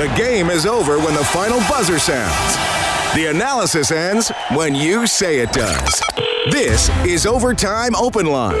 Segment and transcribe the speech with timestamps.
[0.00, 2.56] The game is over when the final buzzer sounds.
[3.14, 6.02] The analysis ends when you say it does.
[6.50, 8.56] This is Overtime Open Line.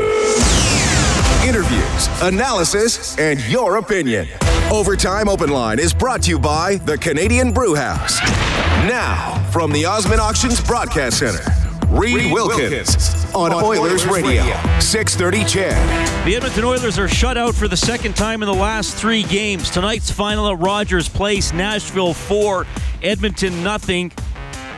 [1.42, 4.28] Interviews, analysis, and your opinion.
[4.70, 8.20] Overtime Open Line is brought to you by the Canadian Brew House.
[8.86, 11.42] Now, from the Osmond Auctions Broadcast Center,
[11.90, 14.44] Reed Wilkins on Oilers Radio,
[14.78, 16.24] 630 Ched.
[16.24, 19.70] The Edmonton Oilers are shut out for the second time in the last three games.
[19.70, 22.64] Tonight's final at Rogers Place, Nashville 4,
[23.02, 24.12] Edmonton nothing.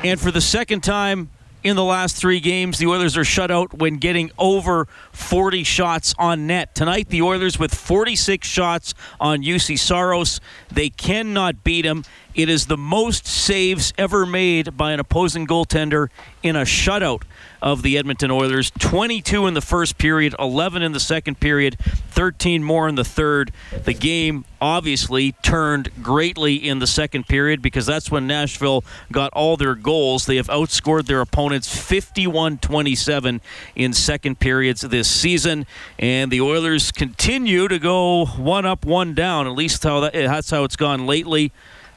[0.02, 1.28] And for the second time
[1.62, 6.14] in the last three games, the Oilers are shut out when getting over 40 shots
[6.18, 6.74] on net.
[6.74, 10.40] Tonight, the Oilers with 46 shots on Juuse Saros.
[10.70, 12.04] They cannot beat him.
[12.34, 16.08] It is the most saves ever made by an opposing goaltender
[16.42, 17.22] in a shutout
[17.60, 18.70] of the Edmonton Oilers.
[18.78, 23.52] 22 in the first period, 11 in the second period, 13 more in the third.
[23.84, 29.56] The game obviously turned greatly in the second period because that's when Nashville got all
[29.56, 30.26] their goals.
[30.26, 33.40] They have outscored their opponents 51 27
[33.76, 35.66] in second periods this season.
[35.98, 39.46] And the Oilers continue to go one up, one down.
[39.46, 41.52] At least how that, that's how it's gone lately.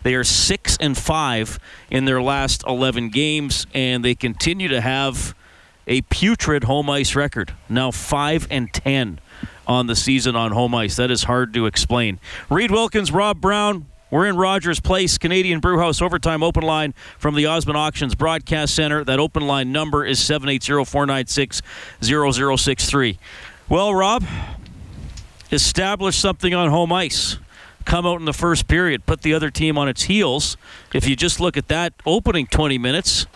[0.06, 5.34] They are six and five in their last 11 games, and they continue to have
[5.88, 7.56] a putrid home ice record.
[7.70, 9.20] Now five and ten
[9.66, 10.96] on the season on home ice.
[10.98, 12.20] That is hard to explain.
[12.52, 13.88] Reed Wilkins, Rob Brown.
[14.12, 19.04] We're in Rogers Place, Canadian Brewhouse Overtime Open Line from the Osmond Auctions Broadcast Center.
[19.04, 23.18] That open line number is 780-496-0063.
[23.70, 24.24] Well, Rob,
[25.52, 27.40] establish something on home ice
[27.86, 30.58] come out in the first period, put the other team on its heels.
[30.94, 33.28] If you just look at that opening 20 minutes,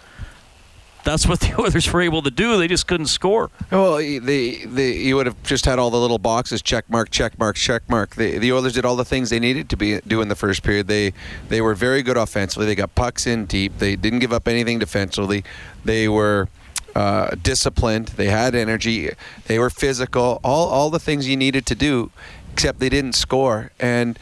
[1.03, 2.57] that's what the Oilers were able to do.
[2.57, 3.49] They just couldn't score.
[3.71, 7.37] Well, the the you would have just had all the little boxes check mark, check
[7.39, 8.15] mark, check mark.
[8.15, 10.63] The the Oilers did all the things they needed to be do in the first
[10.63, 10.87] period.
[10.87, 11.13] They
[11.47, 12.65] they were very good offensively.
[12.65, 13.77] They got pucks in deep.
[13.79, 15.43] They didn't give up anything defensively.
[15.83, 16.49] They were.
[16.95, 19.11] Uh, disciplined, they had energy,
[19.45, 22.09] they were physical, all all the things you needed to do,
[22.53, 23.71] except they didn't score.
[23.79, 24.17] And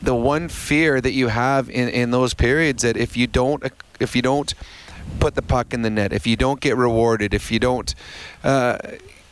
[0.00, 3.62] the one fear that you have in, in those periods that if you don't
[4.00, 4.54] if you don't
[5.20, 7.94] put the puck in the net, if you don't get rewarded, if you don't
[8.44, 8.78] uh,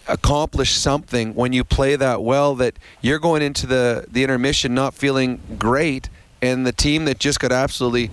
[0.07, 4.95] accomplish something when you play that well, that you're going into the the intermission not
[4.95, 6.09] feeling great,
[6.43, 8.11] and the team that just got absolutely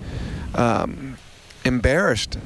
[0.54, 1.16] um,
[1.64, 2.38] embarrassed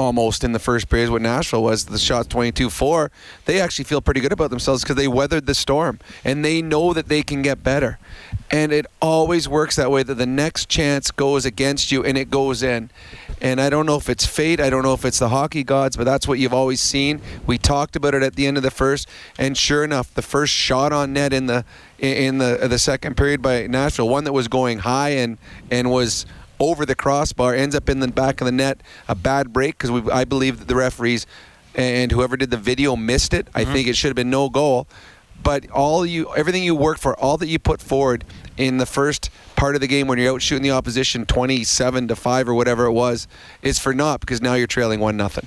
[0.00, 3.10] almost in the first period what Nashville was the shot 22-4
[3.44, 6.94] they actually feel pretty good about themselves because they weathered the storm and they know
[6.94, 7.98] that they can get better.
[8.50, 12.30] And it always works that way that the next chance goes against you and it
[12.30, 12.90] goes in.
[13.42, 15.96] And I don't know if it's fate I don't know if it's the hockey gods
[15.98, 17.20] but that's what you've always seen.
[17.46, 19.06] We talked about it at the end of the first
[19.38, 21.64] and sure enough the first shot on net in the
[21.98, 25.36] in the the second period by Nashville one that was going high and
[25.70, 26.24] and was
[26.60, 28.82] over the crossbar, ends up in the back of the net.
[29.08, 31.26] A bad break because I believe that the referees
[31.74, 33.48] and whoever did the video missed it.
[33.54, 33.72] I mm-hmm.
[33.72, 34.86] think it should have been no goal.
[35.42, 38.24] But all you, everything you worked for, all that you put forward
[38.58, 42.16] in the first part of the game when you're out shooting the opposition 27 to
[42.16, 43.26] five or whatever it was,
[43.62, 45.46] is for naught because now you're trailing one nothing.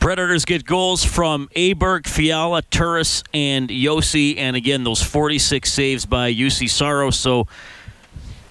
[0.00, 6.32] Predators get goals from Aberg, Fiala, Turris, and Josi, and again those 46 saves by
[6.32, 7.18] Juuse Saros.
[7.18, 7.46] So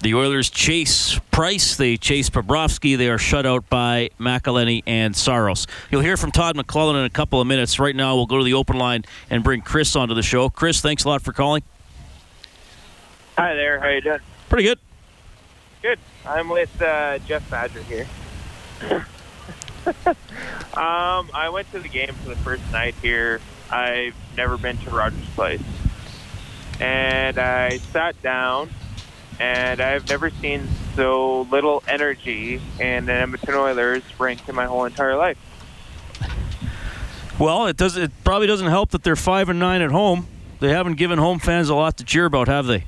[0.04, 1.78] the Oilers chase Price.
[1.78, 2.98] They chase Bobrovsky.
[2.98, 5.66] They are shut out by McElhinney and Saros.
[5.90, 7.80] You'll hear from Todd McLellan in a couple of minutes.
[7.80, 10.50] Right now, we'll go to the open line and bring Chris onto the show.
[10.50, 11.64] Chris, thanks a lot for calling.
[13.38, 13.80] Hi there.
[13.80, 14.20] How you doing?
[14.50, 14.80] Pretty good.
[15.82, 16.00] Good.
[16.26, 18.08] I'm with uh, Jeff Badger here.
[20.76, 23.40] um, I went to the game for the first night here.
[23.72, 25.64] I've never been to Rogers Place.
[26.80, 28.70] And I sat down
[29.44, 34.86] and I've never seen so little energy in the Edmonton Oilers rink in my whole
[34.86, 35.38] entire life.
[37.38, 37.98] Well, it does.
[37.98, 40.28] It probably doesn't help that they're five and nine at home.
[40.62, 42.86] They haven't given home fans a lot to cheer about, have they?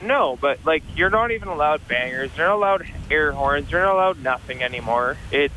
[0.00, 2.30] No, but like you're not even allowed bangers.
[2.36, 3.68] You're not allowed air horns.
[3.68, 5.16] You're not allowed nothing anymore.
[5.32, 5.54] It's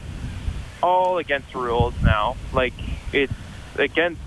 [0.82, 2.36] all against rules now.
[2.52, 2.74] Like
[3.14, 3.34] it's
[3.76, 4.22] against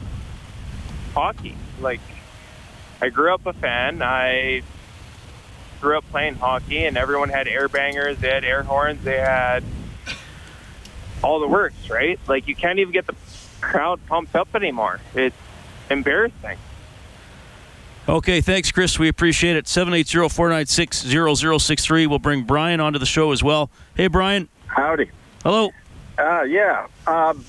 [1.12, 1.56] hockey.
[1.80, 2.00] Like
[3.02, 4.00] I grew up a fan.
[4.00, 4.62] I
[5.80, 9.64] grew up playing hockey, and everyone had air bangers, they had air horns, they had
[11.22, 12.18] all the works, right?
[12.26, 13.14] Like you can't even get the
[13.60, 15.00] crowd pumped up anymore.
[15.14, 15.36] It's
[15.90, 16.58] embarrassing.
[18.06, 18.98] Okay, thanks, Chris.
[18.98, 19.64] We appreciate it.
[19.64, 22.06] 780-496-0063.
[22.06, 23.70] We'll bring Brian onto the show as well.
[23.94, 24.50] Hey, Brian.
[24.66, 25.10] Howdy.
[25.42, 25.70] Hello.
[26.18, 26.86] Uh, yeah.
[27.06, 27.42] Um,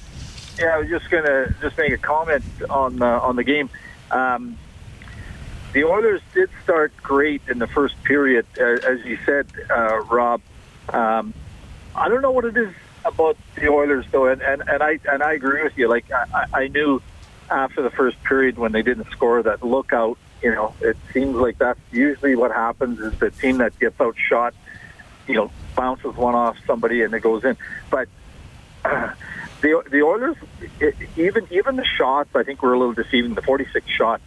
[0.57, 3.69] yeah, I was just gonna just make a comment on uh, on the game.
[4.11, 4.57] Um,
[5.75, 10.41] the Oilers did start great in the first period, uh, as you said, uh, Rob.
[10.87, 11.33] Um,
[11.93, 12.73] I don't know what it is
[13.03, 15.89] about the Oilers though, and, and, and I and I agree with you.
[15.89, 17.01] Like I, I knew
[17.49, 20.17] after the first period when they didn't score that lookout.
[20.41, 24.53] You know, it seems like that's usually what happens is the team that gets outshot,
[25.27, 27.57] you know, bounces one off somebody and it goes in.
[27.89, 28.07] But
[28.85, 29.11] uh,
[29.59, 30.37] the the Oilers,
[30.79, 33.33] it, even even the shots, I think were a little deceiving.
[33.33, 34.23] The 46 shots,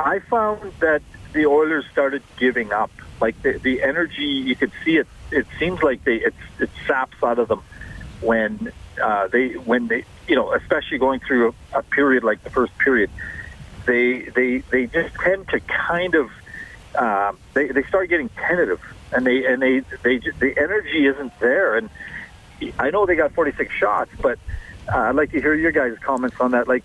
[0.00, 1.02] I found that
[1.32, 2.90] the Oilers started giving up.
[3.20, 5.06] Like the the energy, you could see it.
[5.30, 7.62] It seems like they it, it saps out of them
[8.20, 12.50] when uh, they when they you know especially going through a, a period like the
[12.50, 13.10] first period
[13.86, 16.30] they they they just tend to kind of
[16.94, 18.80] uh, they they start getting tentative
[19.12, 21.90] and they and they they just, the energy isn't there and
[22.78, 24.38] I know they got 46 shots but
[24.92, 26.84] uh, I'd like to hear your guys' comments on that like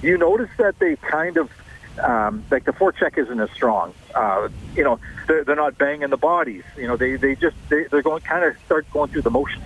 [0.00, 1.50] you notice that they kind of
[1.98, 3.94] um, like the forecheck isn't as strong.
[4.14, 6.64] Uh, you know, they're, they're not banging the bodies.
[6.76, 9.64] You know, they they just they, they're going kind of start going through the motions.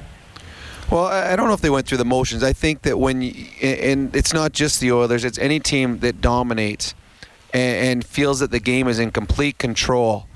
[0.90, 2.44] Well, I don't know if they went through the motions.
[2.44, 6.20] I think that when, you, and it's not just the Oilers, it's any team that
[6.20, 6.94] dominates
[7.52, 10.26] and, and feels that the game is in complete control.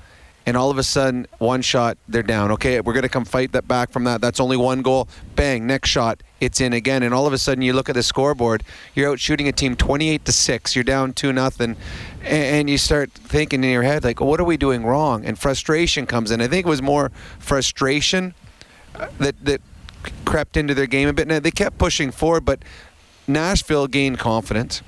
[0.45, 2.51] And all of a sudden, one shot, they're down.
[2.53, 4.21] Okay, we're going to come fight that back from that.
[4.21, 5.07] That's only one goal.
[5.35, 7.03] Bang, next shot, it's in again.
[7.03, 8.63] And all of a sudden, you look at the scoreboard.
[8.95, 10.75] You're out shooting a team 28 to six.
[10.75, 11.75] You're down two nothing,
[12.23, 16.07] and you start thinking in your head like, "What are we doing wrong?" And frustration
[16.07, 16.41] comes in.
[16.41, 18.33] I think it was more frustration
[19.19, 19.61] that that
[20.25, 21.27] crept into their game a bit.
[21.27, 22.63] Now they kept pushing forward, but
[23.27, 24.81] Nashville gained confidence.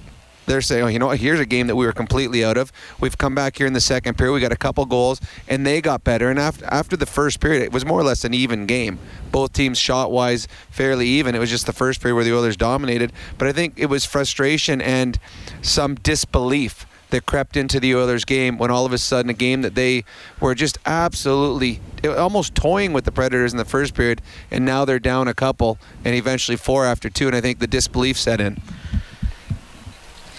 [0.46, 1.20] They're saying, oh, you know what?
[1.20, 2.72] Here's a game that we were completely out of.
[3.00, 4.34] We've come back here in the second period.
[4.34, 6.30] We got a couple goals, and they got better.
[6.30, 9.00] And after after the first period, it was more or less an even game.
[9.32, 11.36] Both teams shot wise fairly even.
[11.36, 13.12] It was just the first period where the Oilers dominated.
[13.38, 15.18] But I think it was frustration and
[15.62, 19.62] some disbelief that crept into the Oilers game when all of a sudden a game
[19.62, 20.04] that they
[20.40, 24.20] were just absolutely almost toying with the Predators in the first period,
[24.50, 27.68] and now they're down a couple and eventually four after two, and I think the
[27.68, 28.60] disbelief set in.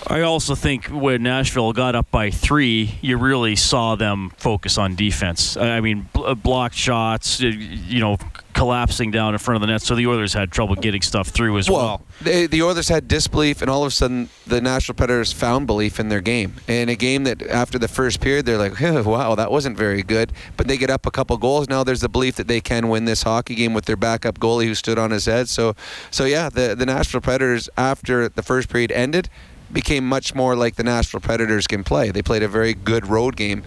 [0.06, 4.94] I also think when Nashville got up by three, you really saw them focus on
[4.96, 5.56] defense.
[5.56, 8.18] I mean, uh, blocked shots, you know,
[8.52, 9.82] collapsing down in front of the net.
[9.82, 11.80] So the Oilers had trouble getting stuff through as well.
[11.80, 12.02] well.
[12.20, 15.98] They, the Oilers had disbelief, and all of a sudden, the Nashville Predators found belief
[15.98, 16.54] in their game.
[16.68, 20.32] In a game that after the first period, they're like, wow, that wasn't very good.
[20.56, 21.68] But they get up a couple goals.
[21.68, 24.66] Now there's the belief that they can win this hockey game with their backup goalie
[24.66, 25.48] who stood on his head.
[25.48, 25.74] So,
[26.10, 29.28] so yeah, the, the Nashville Predators, after the first period ended,
[29.74, 32.10] became much more like the Nashville Predators can play.
[32.10, 33.62] They played a very good road game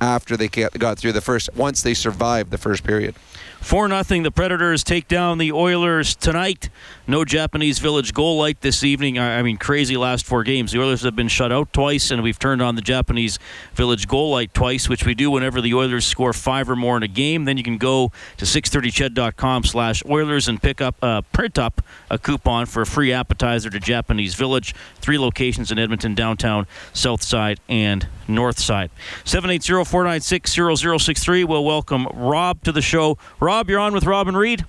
[0.00, 3.14] after they got through the first, once they survived the first period.
[3.62, 4.22] 4 0.
[4.22, 6.68] The Predators take down the Oilers tonight.
[7.06, 9.18] No Japanese Village goal light this evening.
[9.18, 10.72] I mean, crazy last four games.
[10.72, 13.38] The Oilers have been shut out twice, and we've turned on the Japanese
[13.74, 17.02] Village goal light twice, which we do whenever the Oilers score five or more in
[17.02, 17.44] a game.
[17.44, 22.18] Then you can go to 630ched.com slash Oilers and pick up, uh, print up a
[22.18, 24.74] coupon for a free appetizer to Japanese Village.
[25.00, 28.90] Three locations in Edmonton, downtown, south side, and north side.
[29.24, 31.44] 780 496 0063.
[31.44, 33.18] We'll welcome Rob to the show.
[33.40, 34.64] Rob, you're on with Robin Reed.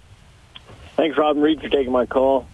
[0.96, 2.48] Thanks, Robin Reed, for taking my call.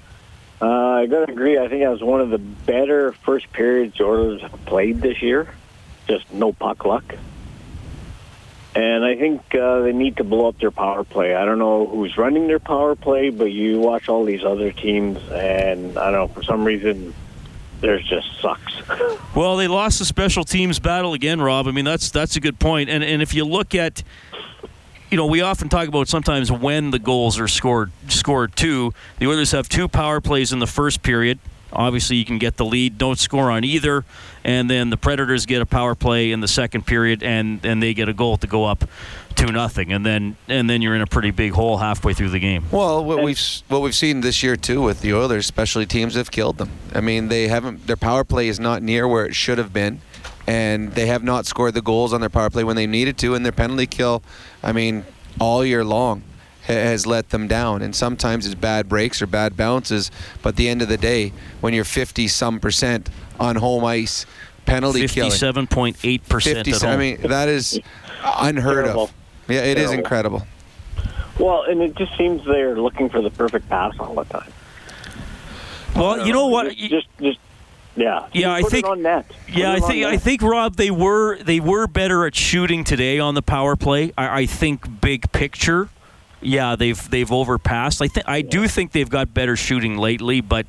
[0.61, 1.57] Uh, I got to agree.
[1.57, 5.53] I think that was one of the better first periods Oilers have played this year.
[6.07, 7.15] Just no puck luck.
[8.75, 11.33] And I think uh, they need to blow up their power play.
[11.33, 15.17] I don't know who's running their power play, but you watch all these other teams,
[15.31, 17.13] and I don't know, for some reason,
[17.81, 18.73] there's just sucks.
[19.35, 21.67] well, they lost the special teams battle again, Rob.
[21.67, 22.89] I mean, that's that's a good point.
[22.89, 24.03] And and if you look at
[25.09, 28.93] you know, we often talk about sometimes when the goals are scored scored two.
[29.17, 31.39] The Oilers have two power plays in the first period.
[31.71, 34.03] Obviously, you can get the lead, don't score on either,
[34.43, 37.93] and then the Predators get a power play in the second period, and, and they
[37.93, 38.85] get a goal to go up
[39.35, 42.39] two nothing, and then and then you're in a pretty big hole halfway through the
[42.39, 42.65] game.
[42.71, 46.31] Well, what we've what we've seen this year too with the Oilers, especially teams have
[46.31, 46.71] killed them.
[46.93, 50.01] I mean, they haven't their power play is not near where it should have been
[50.49, 53.35] and they have not scored the goals on their power play when they needed to,
[53.35, 54.23] and their penalty kill,
[54.63, 55.05] I mean,
[55.39, 56.23] all year long
[56.63, 57.83] has let them down.
[57.83, 60.09] And sometimes it's bad breaks or bad bounces,
[60.41, 64.25] but at the end of the day, when you're 50 some percent on home ice,
[64.65, 66.83] penalty 57.8 percent.
[66.83, 67.79] I mean, that is
[68.23, 69.03] unheard Terrible.
[69.03, 69.13] of.
[69.47, 69.81] Yeah, it Terrible.
[69.83, 70.47] is incredible.
[71.39, 74.51] Well, and it just seems they're looking for the perfect pass all the time.
[75.95, 76.75] Well, you know what?
[76.75, 77.39] Just, just
[77.99, 78.27] yeah.
[78.33, 78.85] Yeah, I think.
[79.49, 80.05] Yeah, I think.
[80.05, 84.13] I think Rob, they were they were better at shooting today on the power play.
[84.17, 85.89] I, I think big picture,
[86.41, 88.01] yeah, they've they've overpassed.
[88.01, 90.65] I think I do think they've got better shooting lately, but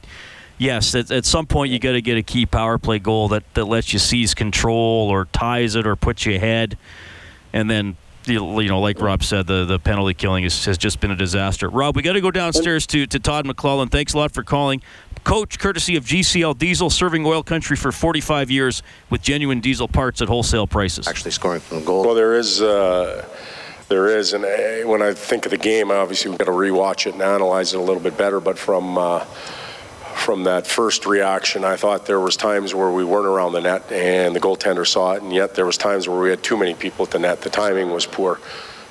[0.59, 3.45] yes, at, at some point you got to get a key power play goal that,
[3.55, 6.77] that lets you seize control or ties it or puts you ahead,
[7.53, 7.97] and then
[8.27, 11.69] you know, like Rob said, the, the penalty killing is, has just been a disaster.
[11.69, 13.91] Rob, we got to go downstairs to, to Todd McLellan.
[13.91, 14.83] Thanks a lot for calling.
[15.25, 20.23] Coach, courtesy of GCL Diesel, serving oil country for 45 years with genuine diesel parts
[20.23, 21.07] at wholesale prices.
[21.07, 22.05] Actually scoring from the goal.
[22.05, 22.63] Well, there is.
[22.63, 23.27] Uh,
[23.89, 27.09] there is, and uh, when I think of the game, obviously we've got to rewatch
[27.09, 28.39] it and analyze it a little bit better.
[28.39, 29.25] But from uh,
[30.15, 33.91] from that first reaction, I thought there was times where we weren't around the net
[33.91, 36.75] and the goaltender saw it, and yet there was times where we had too many
[36.75, 37.41] people at the net.
[37.41, 38.39] The timing was poor.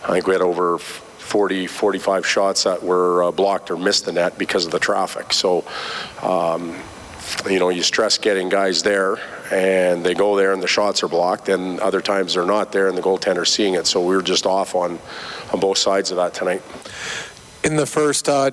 [0.04, 0.80] I think we had over
[1.30, 5.32] 40, 45 shots that were uh, blocked or missed the net because of the traffic.
[5.32, 5.64] So,
[6.24, 6.76] um,
[7.48, 9.20] you know, you stress getting guys there,
[9.52, 12.88] and they go there and the shots are blocked, and other times they're not there
[12.88, 13.86] and the goaltender's seeing it.
[13.86, 14.98] So we were just off on,
[15.54, 16.64] on both sides of that tonight.
[17.64, 18.50] In the first, uh,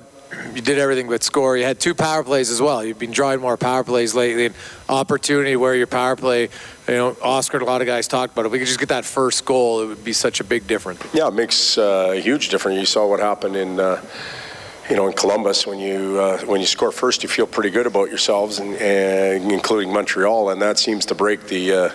[0.53, 1.57] you did everything but score.
[1.57, 2.83] You had two power plays as well.
[2.83, 4.47] You've been drawing more power plays lately.
[4.47, 4.53] An
[4.89, 6.43] opportunity where your power play,
[6.87, 8.45] you know, Oscar, and a lot of guys talked about.
[8.45, 11.01] If we could just get that first goal, it would be such a big difference.
[11.13, 12.79] Yeah, it makes uh, a huge difference.
[12.79, 13.79] You saw what happened in.
[13.79, 14.01] Uh,
[14.89, 17.87] you know, in Columbus, when you uh, when you score first, you feel pretty good
[17.87, 21.93] about yourselves, and, and including Montreal, and that seems to break the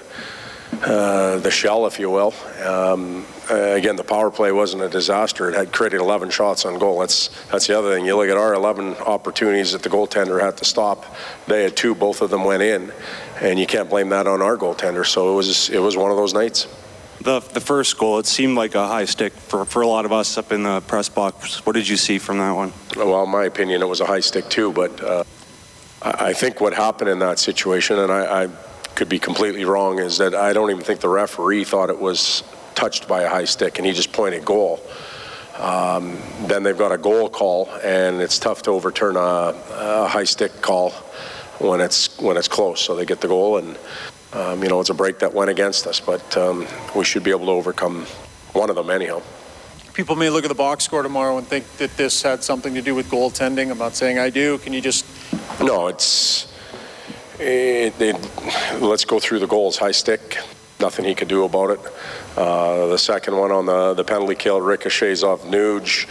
[0.80, 2.34] uh, the shell, if you will.
[2.64, 5.48] Um, uh, again, the power play wasn't a disaster.
[5.50, 7.00] It had created 11 shots on goal.
[7.00, 8.06] That's that's the other thing.
[8.06, 11.04] You look at our 11 opportunities that the goaltender had to stop.
[11.46, 11.94] They had two.
[11.94, 12.92] Both of them went in,
[13.40, 15.04] and you can't blame that on our goaltender.
[15.06, 16.66] So it was it was one of those nights.
[17.20, 20.12] The, the first goal, it seemed like a high stick for, for a lot of
[20.12, 21.64] us up in the press box.
[21.64, 22.72] What did you see from that one?
[22.96, 24.72] Well, in my opinion, it was a high stick too.
[24.72, 25.22] But uh,
[26.02, 28.48] I, I think what happened in that situation, and I, I
[28.94, 32.42] could be completely wrong, is that I don't even think the referee thought it was
[32.74, 34.80] touched by a high stick, and he just pointed goal.
[35.58, 40.24] Um, then they've got a goal call, and it's tough to overturn a, a, high
[40.24, 40.90] stick call
[41.58, 42.80] when it's when it's close.
[42.80, 43.78] So they get the goal, and
[44.32, 47.30] um, you know it's a break that went against us, but um, we should be
[47.30, 48.06] able to overcome
[48.54, 49.22] one of them anyhow.
[49.92, 52.80] People may look at the box score tomorrow and think that this had something to
[52.80, 53.70] do with goaltending.
[53.70, 54.56] I'm not saying I do.
[54.58, 55.04] Can you just?
[55.60, 56.51] No, it's.
[57.44, 59.76] It, it, let's go through the goals.
[59.76, 60.38] High stick,
[60.78, 61.80] nothing he could do about it.
[62.36, 66.06] Uh, the second one on the, the penalty kill ricochets off Nuge,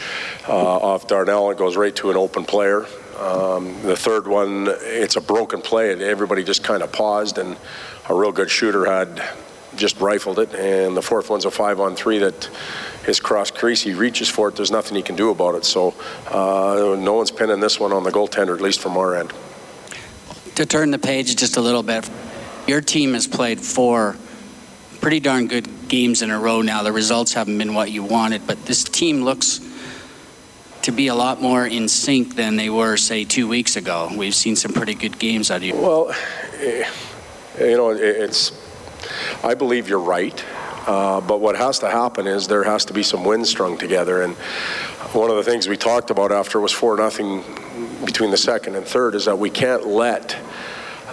[0.49, 2.85] uh, off Darnell, it goes right to an open player.
[3.17, 5.93] Um, the third one, it's a broken play.
[6.03, 7.55] Everybody just kind of paused, and
[8.09, 9.23] a real good shooter had
[9.77, 10.53] just rifled it.
[10.53, 12.49] And the fourth one's a five on three that
[13.05, 14.57] his cross crease, he reaches for it.
[14.57, 15.63] There's nothing he can do about it.
[15.63, 15.93] So
[16.29, 19.31] uh, no one's pinning this one on the goaltender, at least from our end.
[20.55, 22.09] To turn the page just a little bit,
[22.67, 24.15] your team has played four
[24.99, 26.83] pretty darn good games in a row now.
[26.83, 29.59] The results haven't been what you wanted, but this team looks
[30.83, 34.09] to be a lot more in sync than they were, say, two weeks ago.
[34.15, 35.75] We've seen some pretty good games out of you.
[35.75, 36.13] Well,
[36.59, 36.87] eh,
[37.59, 38.51] you know, it's.
[39.43, 40.43] I believe you're right.
[40.87, 44.23] Uh, but what has to happen is there has to be some wins strung together.
[44.23, 44.35] And
[45.13, 47.43] one of the things we talked about after was 4 nothing
[48.05, 50.37] between the second and third is that we can't let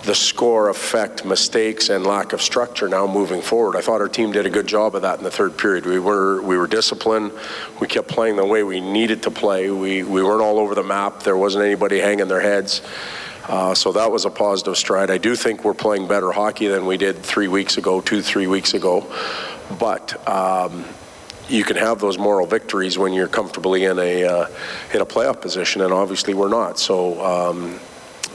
[0.04, 3.76] the score affect mistakes and lack of structure now moving forward.
[3.76, 5.86] I thought our team did a good job of that in the third period.
[5.86, 7.32] We were we were disciplined.
[7.80, 9.70] We kept playing the way we needed to play.
[9.70, 11.24] We we weren't all over the map.
[11.24, 12.80] There wasn't anybody hanging their heads.
[13.48, 15.10] Uh, so that was a positive stride.
[15.10, 18.46] I do think we're playing better hockey than we did three weeks ago, two, three
[18.46, 19.10] weeks ago.
[19.78, 20.84] But um,
[21.48, 24.46] you can have those moral victories when you're comfortably in a uh,
[24.92, 26.78] in a playoff position, and obviously we're not.
[26.78, 27.80] So um,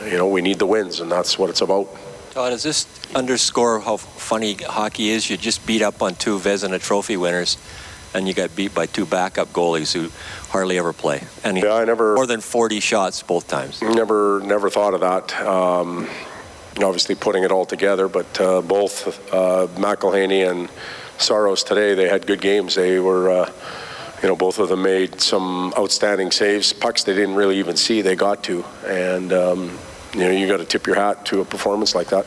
[0.05, 1.87] you know we need the wins, and that's what it's about.
[2.31, 5.29] Todd, does this underscore how funny hockey is?
[5.29, 7.57] You just beat up on two Vezina Trophy winners,
[8.13, 10.09] and you got beat by two backup goalies who
[10.49, 11.23] hardly ever play.
[11.43, 13.81] And yeah, I never more than 40 shots both times.
[13.81, 15.39] Never, never thought of that.
[15.41, 16.09] Um,
[16.77, 20.69] obviously, putting it all together, but uh, both uh, McElhinney and
[21.17, 22.75] Saros today, they had good games.
[22.75, 23.51] They were, uh,
[24.21, 26.73] you know, both of them made some outstanding saves.
[26.73, 28.63] Pucks they didn't really even see, they got to.
[28.85, 29.77] And, um,
[30.13, 32.25] you know, you got to tip your hat to a performance like that.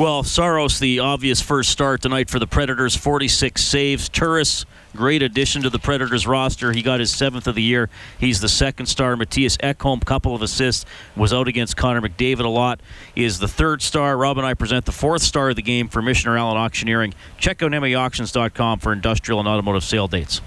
[0.00, 4.08] Well, Saros, the obvious first start tonight for the Predators, 46 saves.
[4.08, 4.64] Turris,
[4.96, 6.72] great addition to the Predators roster.
[6.72, 7.90] He got his seventh of the year.
[8.18, 9.14] He's the second star.
[9.14, 12.80] Mattias Ekholm, couple of assists, was out against Connor McDavid a lot,
[13.14, 14.16] is the third star.
[14.16, 17.12] Rob and I present the fourth star of the game for Michener Allen Auctioneering.
[17.36, 20.38] Check out MAAuctions.com for industrial and automotive sale dates.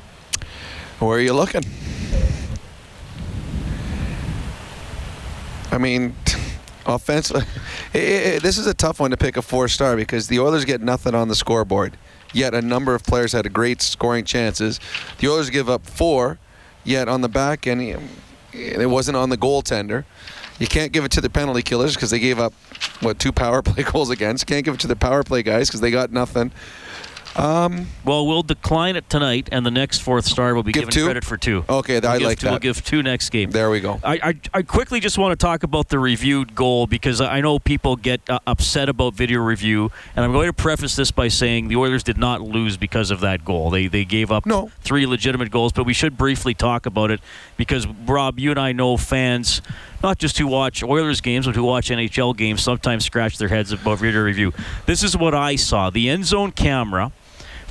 [0.97, 1.61] Where are you looking?
[5.71, 6.15] I mean,
[6.85, 7.45] offensively,
[7.93, 11.15] this is a tough one to pick a four star because the Oilers get nothing
[11.15, 11.97] on the scoreboard.
[12.33, 14.79] Yet a number of players had great scoring chances.
[15.19, 16.39] The Oilers give up four,
[16.83, 18.09] yet on the back end,
[18.51, 20.05] it wasn't on the goaltender.
[20.59, 22.53] You can't give it to the penalty killers because they gave up
[23.01, 24.47] what two power play goals against.
[24.47, 26.51] Can't give it to the power play guys because they got nothing.
[27.35, 30.93] Um, well, we'll decline it tonight, and the next fourth star will be Give given
[30.93, 31.05] two?
[31.05, 31.65] credit for two.
[31.67, 32.61] Okay, We'll I like two, We'll that.
[32.61, 33.49] give two next game.
[33.49, 33.99] There we go.
[34.03, 34.19] I,
[34.53, 37.95] I, I quickly just want to talk about the reviewed goal because I know people
[37.95, 41.75] get uh, upset about video review, and I'm going to preface this by saying the
[41.77, 43.71] Oilers did not lose because of that goal.
[43.71, 44.71] They they gave up No.
[44.81, 47.19] three legitimate goals, but we should briefly talk about it
[47.57, 49.61] because Rob, you and I know fans.
[50.03, 53.71] Not just who watch Oilers games, but who watch NHL games sometimes scratch their heads
[53.71, 54.51] about video review.
[54.85, 55.89] This is what I saw.
[55.89, 57.13] The end zone camera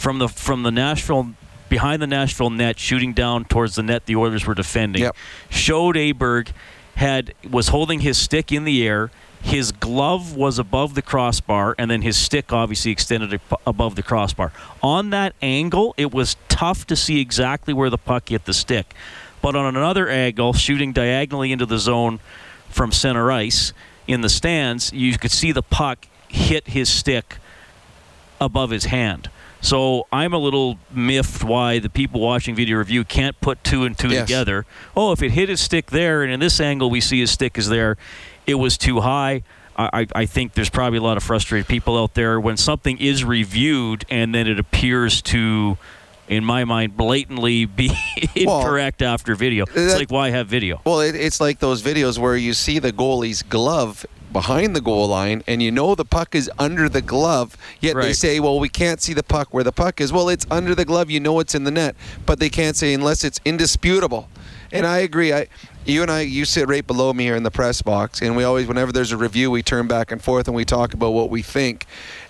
[0.02, 1.28] from the from the Nashville
[1.68, 5.16] behind the Nashville net, shooting down towards the net the Oilers were defending, Yep.
[5.48, 6.48] showed Aberg
[6.96, 9.12] had was holding his stick in the air.
[9.40, 14.52] His glove was above the crossbar, and then his stick obviously extended above the crossbar.
[14.82, 18.94] On that angle, it was tough to see exactly where the puck hit the stick.
[19.40, 22.18] But on another angle, shooting diagonally into the zone
[22.68, 23.72] from center ice
[24.06, 27.38] in the stands, you could see the puck hit his stick
[28.40, 29.28] above his hand.
[29.62, 33.96] So I'm a little miffed why the people watching video review can't put two and
[33.96, 34.26] two Yes.
[34.26, 34.66] together.
[34.96, 37.56] Oh, if it hit his stick there, and in this angle we see his stick
[37.56, 37.96] is there,
[38.46, 39.42] it was too high.
[39.74, 43.24] I, I think there's probably a lot of frustrated people out there when something is
[43.24, 45.78] reviewed and then it appears to,
[46.28, 47.90] in my mind, blatantly be
[48.34, 49.64] incorrect after video.
[49.64, 50.82] It's that- like why have video?
[50.84, 55.08] Well, it, it's like those videos where you see the goalie's glove behind the goal
[55.08, 58.68] line and you know the puck is under the glove, yet they say, well, we
[58.68, 60.12] can't see the puck where the puck is.
[60.12, 61.10] Well, it's under the glove.
[61.10, 61.96] You know it's in the net,
[62.26, 64.28] but they can't say unless it's indisputable.
[64.72, 65.32] And I agree.
[65.32, 65.48] I,
[65.84, 68.44] you and I, you sit right below me here in the press box, and we
[68.44, 71.28] always, whenever there's a review, we turn back and forth and we talk about what
[71.28, 71.86] we think.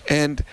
[0.09, 0.43] And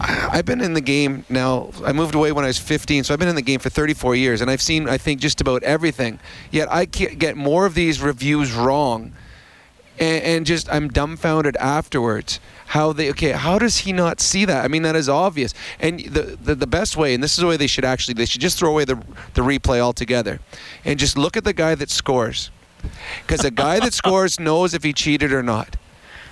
[0.00, 1.70] I've been in the game now.
[1.84, 4.16] I moved away when I was 15, so I've been in the game for 34
[4.16, 6.18] years, and I've seen, I think, just about everything.
[6.50, 9.12] Yet I get more of these reviews wrong,
[9.98, 12.40] and, and just I'm dumbfounded afterwards.
[12.66, 13.32] How they okay?
[13.32, 14.64] How does he not see that?
[14.64, 15.52] I mean, that is obvious.
[15.78, 18.26] And the, the the best way, and this is the way they should actually, they
[18.26, 18.96] should just throw away the
[19.34, 20.40] the replay altogether,
[20.84, 22.50] and just look at the guy that scores,
[23.22, 25.76] because the guy that scores knows if he cheated or not.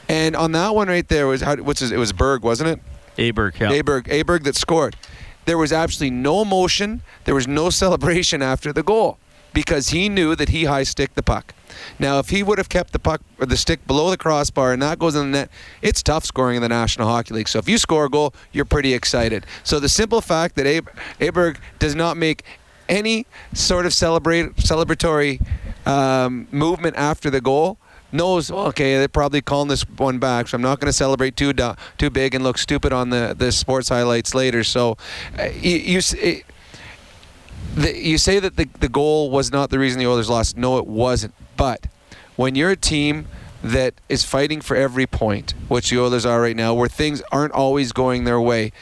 [0.09, 2.81] And on that one right there was how, what's his, it was Berg, wasn't it?
[3.17, 3.71] Aberg, yeah.
[3.71, 4.97] Aberg, Aberg that scored.
[5.45, 7.03] There was absolutely no emotion.
[7.25, 9.19] There was no celebration after the goal
[9.53, 11.55] because he knew that he high sticked the puck.
[11.99, 14.83] Now, if he would have kept the puck or the stick below the crossbar and
[14.83, 15.51] that goes in the net,
[15.83, 17.49] it's tough scoring in the National Hockey League.
[17.49, 19.47] So if you score a goal, you're pretty excited.
[19.65, 20.91] So the simple fact that Ab-
[21.21, 22.45] Aberg does not make
[22.89, 25.41] any sort of celebrate celebratory
[25.87, 27.79] um, movement after the goal
[28.13, 31.53] knows okay they're probably calling this one back so i'm not going to celebrate too
[31.97, 34.97] too big and look stupid on the the sports highlights later so
[35.39, 36.45] uh, you, you it,
[37.75, 40.57] the, you say that the, the goal was not the reason the Oilers lost.
[40.57, 41.35] No, it wasn't.
[41.61, 41.89] But
[42.37, 43.27] when you're a team
[43.63, 47.53] that is fighting for every point, which the Oilers are right now, where things aren't
[47.53, 48.73] always going their way,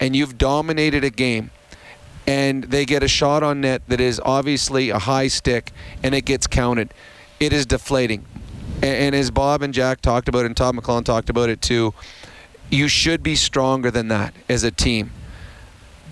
[0.00, 1.50] and you've dominated a game,
[2.26, 6.22] and they get a shot on net that is obviously a high stick, and it
[6.22, 6.94] gets counted,
[7.38, 8.24] it is deflating.
[8.76, 11.92] And, and as Bob and Jack talked about, and Todd McLellan talked about it too,
[12.70, 15.10] you should be stronger than that as a team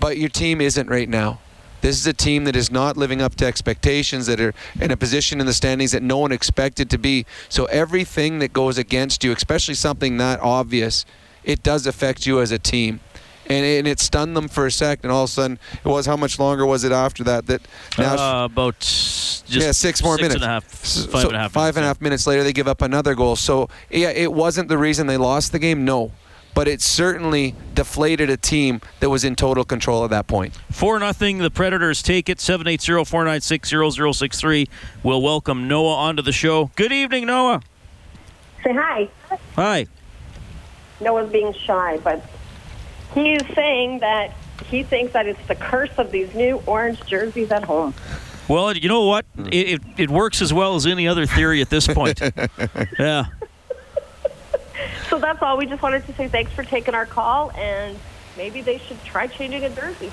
[0.01, 1.39] but your team isn't right now.
[1.81, 4.97] This is a team that is not living up to expectations, that are in a
[4.97, 7.25] position in the standings that no one expected to be.
[7.49, 11.05] So everything that goes against you, especially something that obvious,
[11.43, 12.99] it does affect you as a team.
[13.47, 15.05] And, and it stunned them for a second.
[15.05, 17.47] And all of a sudden, it was how much longer was it after that?
[17.47, 17.61] That
[17.97, 20.35] Nash- Uh, about just yeah, six more six minutes.
[20.35, 22.43] and a half, five so and a half five minutes, and a half minutes later,
[22.43, 23.35] they give up another goal.
[23.35, 25.83] So yeah, it wasn't the reason they lost the game.
[25.83, 26.11] No,
[26.53, 30.53] but it certainly deflated a team that was in total control at that point.
[30.71, 31.37] Four nothing.
[31.39, 32.37] The Predators take it.
[32.39, 34.67] 780-496-0063.
[35.03, 36.71] We'll welcome Noah onto the show.
[36.75, 37.61] Good evening, Noah.
[38.63, 39.09] Say hi.
[39.55, 39.87] Hi.
[40.99, 42.23] Noah's being shy, but
[43.13, 44.31] he's saying that
[44.65, 47.93] he thinks that it's the curse of these new orange jerseys at home.
[48.47, 49.25] Well, you know what?
[49.37, 52.21] It, it, it works as well as any other theory at this point.
[52.99, 53.25] yeah.
[55.09, 55.57] So that's all.
[55.57, 57.97] We just wanted to say thanks for taking our call, and
[58.37, 60.11] maybe they should try changing a jersey.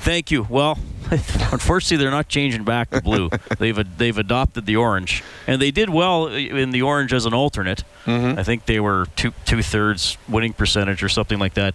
[0.00, 0.46] Thank you.
[0.48, 0.78] Well,
[1.10, 3.28] unfortunately, they're not changing back to blue.
[3.58, 7.84] they've they've adopted the orange, and they did well in the orange as an alternate.
[8.06, 11.74] I think they were two two thirds winning percentage or something like that.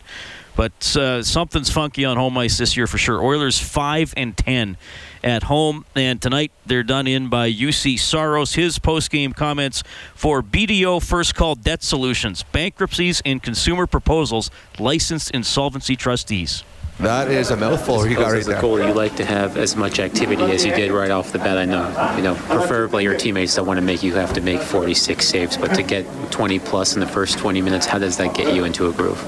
[0.56, 3.22] But uh, something's funky on home ice this year for sure.
[3.22, 4.78] Oilers five and ten
[5.26, 8.54] at home, and tonight they're done in by Juuse Saros.
[8.54, 9.84] His post game comments
[10.14, 16.64] for BDO First Call Debt Solutions, bankruptcies and consumer proposals, licensed insolvency trustees.
[17.00, 18.62] That is a mouthful you got right as a there.
[18.62, 21.58] goalie, you like to have as much activity as you did right off the bat.
[21.58, 24.62] I know, you know, preferably your teammates don't want to make you have to make
[24.62, 28.34] 46 saves, but to get 20 plus in the first 20 minutes, how does that
[28.34, 29.22] get you into a groove?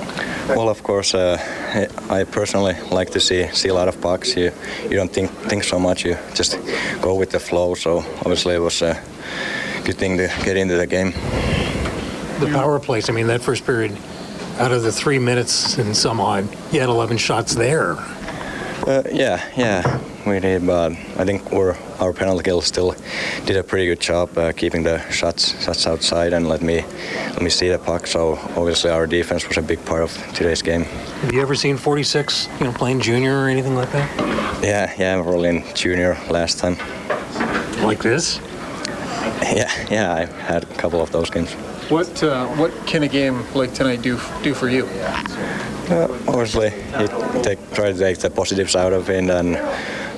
[0.48, 1.38] Well, of course, uh,
[2.10, 4.38] I personally like to see see a lot of pucks.
[4.38, 4.54] You
[4.84, 6.06] you don't think think so much.
[6.06, 6.58] You just
[7.02, 7.76] go with the flow.
[7.76, 8.94] So obviously, it was a
[9.84, 11.12] good thing to get into the game.
[12.40, 13.10] The power plays.
[13.10, 13.98] I mean, that first period,
[14.60, 17.96] out of the three minutes and some odd, you had 11 shots there.
[18.88, 22.96] Uh, yeah, yeah, we did, but I think we're, our penalty kill still
[23.46, 26.82] did a pretty good job uh, keeping the shots shots outside and let me
[27.34, 28.08] let me see the puck.
[28.08, 30.84] So obviously our defense was a big part of today's game.
[30.84, 34.64] Have you ever seen 46, you know, playing junior or anything like that?
[34.64, 36.78] Yeah, yeah, I was in junior last time.
[37.84, 38.40] Like this?
[39.44, 41.56] Yeah, yeah, I had a couple of those games.
[41.90, 44.86] What uh, what can a game like tonight do do for you?
[45.90, 47.08] Uh, obviously, you
[47.42, 49.56] take, try to take the positives out of it and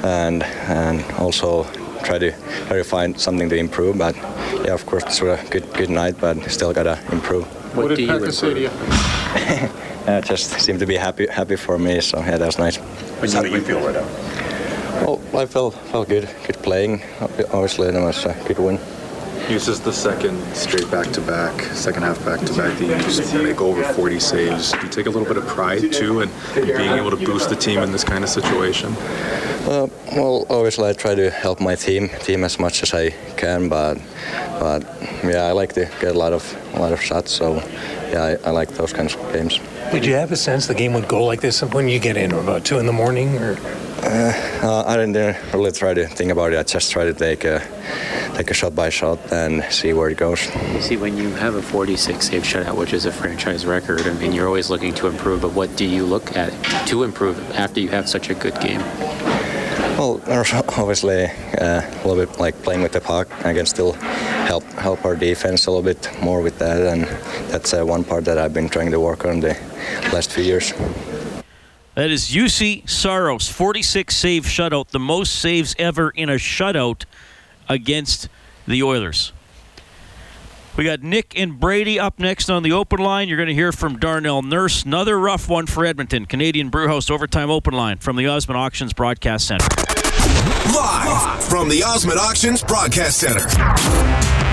[0.04, 1.66] and and also
[2.04, 2.32] try to
[2.68, 4.00] try to find something to improve.
[4.00, 4.16] But
[4.66, 7.46] yeah, of course, this was a good good night, but still gotta improve.
[7.76, 8.70] What, did Pekka say to you?
[10.08, 12.78] uh, just seemed to be happy happy for me, so yeah, that was nice.
[13.32, 14.08] How do you feel right now?
[15.06, 17.04] Well, I felt felt good, good playing.
[17.22, 18.80] Obviously, it was a good win.
[19.50, 24.20] This is the second straight back-to-back, second half back-to-back that you just make over 40
[24.20, 24.72] saves.
[24.74, 27.56] Do you take a little bit of pride too in being able to boost the
[27.56, 28.94] team in this kind of situation?
[29.66, 33.70] Uh, well, obviously, I try to help my team team as much as I can,
[33.70, 33.98] but
[34.60, 34.84] but
[35.24, 37.32] yeah, I like to get a lot of a lot of shots.
[37.32, 37.56] So
[38.12, 39.60] yeah, I, I like those kinds of games.
[39.92, 42.34] Did you have a sense the game would go like this when you get in
[42.34, 43.58] about two in the morning, or?
[44.02, 44.32] Uh,
[44.64, 46.60] uh, I didn't really try to think about it.
[46.60, 47.60] I just try to take a
[48.36, 50.48] take a shot by shot and see where it goes.
[50.74, 54.14] You see, when you have a 46 save shutout, which is a franchise record, I
[54.14, 55.42] mean, you're always looking to improve.
[55.42, 56.52] But what do you look at
[56.88, 58.80] to improve after you have such a good game?
[60.00, 63.28] Well, obviously, uh, a little bit like playing with the puck.
[63.46, 63.94] I can still
[64.48, 67.04] help help our defense a little bit more with that, and
[67.52, 69.58] that's uh, one part that I've been trying to work on the
[70.14, 70.72] last few years.
[72.00, 77.04] That is Juuse Saros, 46 save shutout, the most saves ever in a shutout
[77.68, 78.30] against
[78.66, 79.34] the Oilers.
[80.78, 83.28] We got Nick and Brady up next on the open line.
[83.28, 84.86] You're going to hear from Darnell Nurse.
[84.86, 86.26] Another rough one for Edmonton.
[86.26, 89.68] Canadian Brewhouse Overtime Open Line from the Osmond Auctions Broadcast Center.
[90.74, 93.46] Live from the Osmond Auctions Broadcast Center.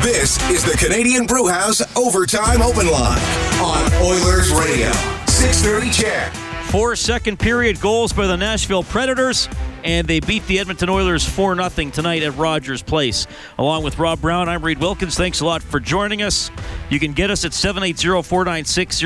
[0.02, 3.22] This is the Canadian Brewhouse Overtime Open Line
[3.60, 4.90] on Oilers Radio.
[5.28, 6.45] 630 Ched.
[6.70, 9.48] Four second period goals by the Nashville Predators,
[9.84, 13.26] and they beat the Edmonton Oilers 4 0 tonight at Rogers Place.
[13.56, 15.16] Along with Rob Brown, I'm Reed Wilkins.
[15.16, 16.50] Thanks a lot for joining us.
[16.90, 18.96] You can get us at 780 496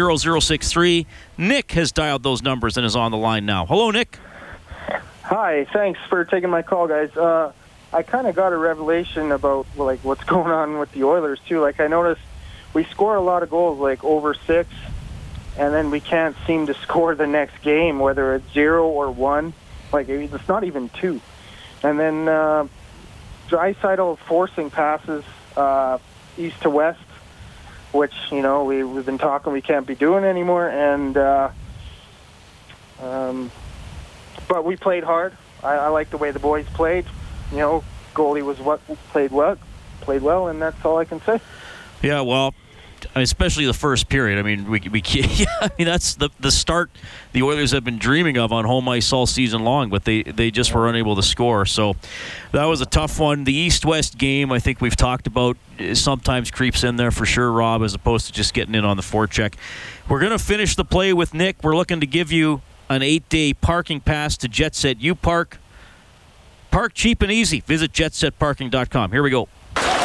[0.45, 1.07] 0063.
[1.37, 3.67] Nick has dialed those numbers and is on the line now.
[3.67, 4.19] Hello, Nick.
[5.23, 7.15] Hi, thanks for taking my call, guys.
[7.17, 7.53] Uh,
[7.93, 11.61] I kind of got a revelation about like what's going on with the Oilers too.
[11.61, 12.23] Like I noticed
[12.73, 14.71] we score a lot of goals, like over six,
[15.61, 19.53] and then we can't seem to score the next game, whether it's zero or one.
[19.93, 21.21] Like it's not even two.
[21.83, 22.67] And then uh,
[23.49, 25.23] Draisaitl forcing passes
[25.59, 25.99] uh,
[26.39, 27.03] east to west,
[27.93, 30.67] which you know we, we've been talking we can't be doing anymore.
[30.67, 31.51] And uh,
[33.03, 33.51] um,
[34.49, 35.37] but we played hard.
[35.63, 37.05] I, I like the way the boys played.
[37.53, 39.59] You know, goalie was what played well,
[40.01, 41.39] played well, and that's all I can say.
[42.03, 42.55] Yeah, well,
[43.15, 44.39] especially the first period.
[44.39, 46.91] I mean, we, we yeah, I mean that's the the start
[47.33, 50.51] the Oilers have been dreaming of on home ice all season long, but they they
[50.51, 51.67] just were unable to score.
[51.67, 51.95] So
[52.53, 53.45] that was a tough one.
[53.45, 55.57] The East-West game, I think we've talked about,
[55.95, 59.03] sometimes creeps in there for sure, Rob, as opposed to just getting in on the
[59.03, 59.55] forecheck.
[60.09, 61.63] We're gonna finish the play with Nick.
[61.63, 65.59] We're looking to give you an eight-day parking pass to Jet Set U Park.
[66.71, 67.61] Park cheap and easy.
[67.61, 69.13] Visit jetsetparking.com.
[69.13, 69.49] Here we go.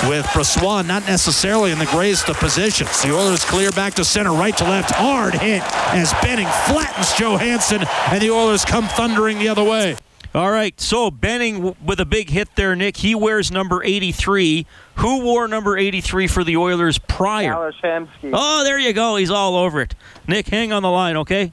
[0.09, 3.01] With Brossois not necessarily in the greatest of positions.
[3.01, 4.91] The Oilers clear back to center, right to left.
[4.91, 5.63] Hard hit
[5.93, 9.95] as Benning flattens Johansen, and the Oilers come thundering the other way.
[10.35, 12.97] All right, so Benning with a big hit there, Nick.
[12.97, 14.67] He wears number 83.
[14.95, 17.53] Who wore number 83 for the Oilers prior?
[17.53, 18.31] Alex Hemsky.
[18.33, 19.15] Oh, there you go.
[19.15, 19.95] He's all over it.
[20.27, 21.51] Nick, hang on the line, okay?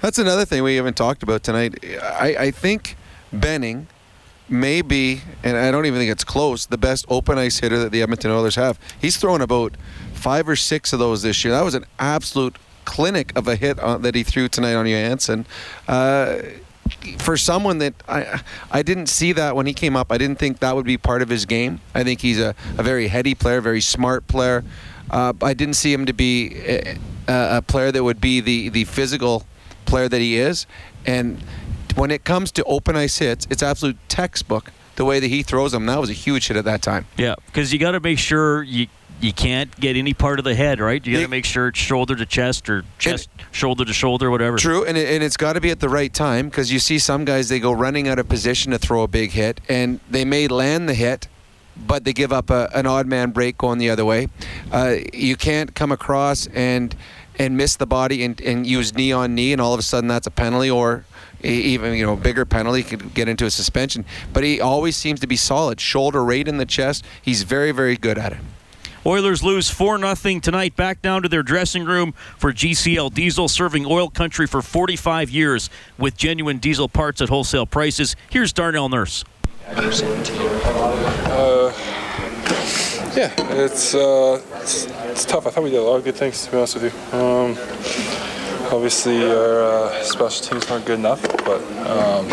[0.00, 1.84] That's another thing we haven't talked about tonight.
[2.02, 2.96] I, I think
[3.32, 3.88] Benning
[4.50, 7.92] may be, and I don't even think it's close, the best open ice hitter that
[7.92, 8.78] the Edmonton Oilers have.
[9.00, 9.76] He's thrown about
[10.12, 11.52] five or six of those this year.
[11.52, 15.44] That was an absolute clinic of a hit on, that he threw tonight on Johansen.
[15.86, 16.38] Uh,
[17.18, 20.60] for someone that I I didn't see that when he came up, I didn't think
[20.60, 21.80] that would be part of his game.
[21.94, 24.64] I think he's a, a very heady player, very smart player.
[25.10, 28.84] Uh, I didn't see him to be a, a player that would be the, the
[28.84, 29.44] physical
[29.84, 30.66] player that he is.
[31.06, 31.42] And
[31.98, 35.72] when it comes to open ice hits, it's absolute textbook the way that he throws
[35.72, 35.86] them.
[35.86, 37.06] That was a huge hit at that time.
[37.16, 38.86] Yeah, because you got to make sure you
[39.20, 41.04] you can't get any part of the head right.
[41.04, 44.56] You got to make sure it's shoulder to chest or chest shoulder to shoulder, whatever.
[44.56, 47.00] True, and, it, and it's got to be at the right time because you see
[47.00, 50.24] some guys they go running out of position to throw a big hit, and they
[50.24, 51.26] may land the hit,
[51.76, 54.28] but they give up a, an odd man break going the other way.
[54.70, 56.94] Uh, you can't come across and
[57.40, 60.08] and miss the body and, and use knee on knee, and all of a sudden
[60.08, 61.04] that's a penalty or
[61.42, 64.04] even you know bigger penalty could get into a suspension.
[64.32, 67.04] But he always seems to be solid, shoulder right in the chest.
[67.22, 68.38] He's very very good at it.
[69.06, 73.86] Oilers lose 4 0 tonight, back down to their dressing room for GCL Diesel, serving
[73.86, 78.16] oil country for 45 years with genuine diesel parts at wholesale prices.
[78.28, 79.24] Here's Darnell Nurse.
[79.66, 81.72] Uh,
[83.16, 85.46] yeah, it's, uh, it's it's tough.
[85.46, 87.18] I thought we did a lot of good things, to be honest with you.
[87.18, 87.56] Um,
[88.72, 92.26] obviously, our uh, special teams weren't good enough, but um,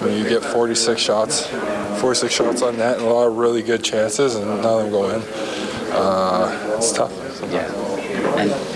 [0.00, 1.46] when you get 46 shots,
[2.00, 4.90] 46 shots on net, and a lot of really good chances, and none of them
[4.90, 5.22] go in,
[5.92, 7.12] uh, it's tough.
[7.50, 7.70] Yeah.
[8.38, 8.73] And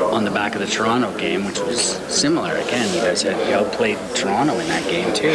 [0.00, 3.54] on the back of the Toronto game, which was similar, again, you guys had you
[3.54, 5.28] outplayed Toronto in that game too.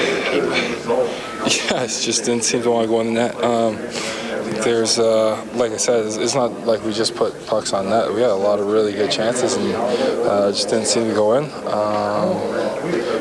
[1.46, 3.36] Yeah, it just didn't seem to want to go in the net.
[3.44, 3.76] Um,
[4.64, 8.14] there's, uh, like I said, it's, it's not like we just put pucks on net.
[8.14, 11.34] We had a lot of really good chances and uh, just didn't seem to go
[11.34, 11.46] in.
[11.68, 12.36] Um,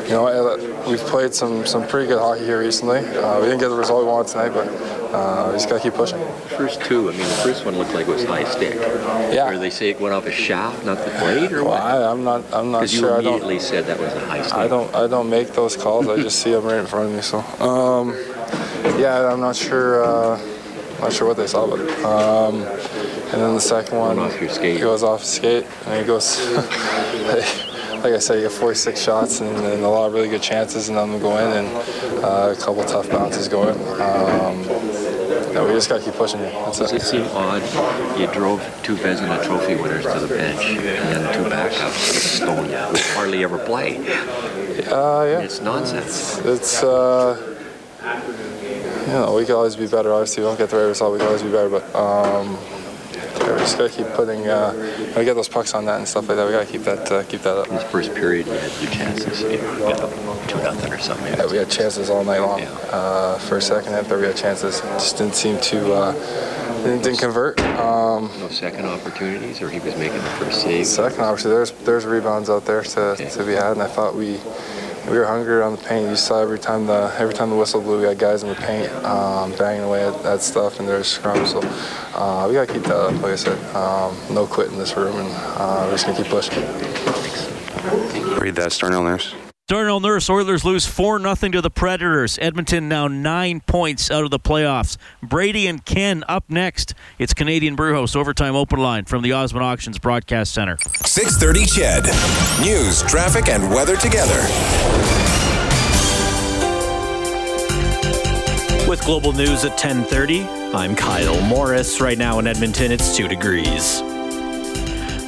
[0.05, 2.99] you know, uh, we've played some, some pretty good hockey here recently.
[2.99, 4.67] Uh, we didn't get the result we wanted tonight, but
[5.13, 6.19] uh, we just got to keep pushing.
[6.57, 8.75] First two, I mean, the first one looked like it was high stick.
[8.75, 9.49] Yeah.
[9.49, 11.81] Or they say it went off a shaft, not the blade, or Well, what?
[11.81, 12.43] I, I'm not.
[12.53, 13.11] I'm not Because you sure.
[13.17, 13.25] I don't.
[13.33, 14.53] immediately said that was a high stick.
[14.53, 14.93] I don't.
[14.95, 16.07] I don't make those calls.
[16.07, 17.21] I just see them right in front of me.
[17.21, 18.09] So, um,
[18.99, 20.03] yeah, I'm not sure.
[20.05, 20.39] Uh,
[21.01, 24.75] not sure what they saw, but um, and then the second one off your skate.
[24.75, 26.37] He goes off skate and he goes.
[28.05, 30.89] like I said, you get 46 shots and, and a lot of really good chances,
[30.89, 33.75] and none of them go in, and uh, a couple tough bounces going.
[33.75, 33.81] in.
[33.99, 34.63] Um,
[35.51, 36.53] yeah, we just got to keep pushing it.
[36.53, 36.97] That's Does it.
[36.97, 37.63] it seem odd?
[38.19, 42.41] You drove two Vezina Trophy winners to the bench and then two backups.
[42.41, 43.97] Estonia, who hardly ever play.
[43.97, 45.39] Uh, yeah.
[45.39, 46.37] It's nonsense.
[46.45, 47.57] It's, uh,
[49.07, 50.13] you know, we could always be better.
[50.13, 51.13] Obviously, we don't get the right result.
[51.13, 52.55] We could always be better, but um,
[53.45, 54.47] yeah, we just got to keep putting.
[54.47, 56.45] Uh, we get those pucks on that and stuff like that.
[56.45, 57.67] We got to keep that uh, keep that up.
[57.67, 59.41] In the first period, you had your chances.
[59.41, 60.11] You got up
[60.47, 61.33] two nothing or something.
[61.33, 62.61] Yeah, we had chances all night long.
[62.61, 64.81] Uh, first, second, and third, we had chances.
[64.81, 66.13] Just didn't seem to uh,
[66.83, 67.59] didn't, didn't convert.
[67.61, 70.85] Um, No second opportunities, or he was making the first save.
[70.87, 74.39] Second, obviously, there's there's rebounds out there to, to be had, and I thought we
[75.09, 76.09] we were hungry on the paint.
[76.09, 78.55] You saw every time the every time the whistle blew, we had guys in the
[78.55, 81.45] paint um, banging away at, at stuff, and there's scrum.
[81.45, 81.61] So
[82.15, 83.13] uh, we gotta keep that up.
[83.21, 86.27] Like I said, um, no quit in this room, and uh, we're just gonna keep
[86.27, 86.61] pushing.
[88.39, 89.35] Read that, Darnell Nurse.
[89.67, 92.37] Darnell Nurse, Oilers lose 4 0 to the Predators.
[92.39, 94.95] Edmonton now nine points out of the playoffs.
[95.23, 96.93] Brady and Ken up next.
[97.17, 100.77] It's Canadian Brewhouse Overtime Open Line from the Osmond Auctions Broadcast Center.
[101.03, 102.63] 630 Ched.
[102.63, 104.39] News, traffic, and weather together.
[108.87, 111.99] With global news at 10:30, I'm Kyle Morris.
[111.99, 114.03] Right now in Edmonton, it's 2 degrees.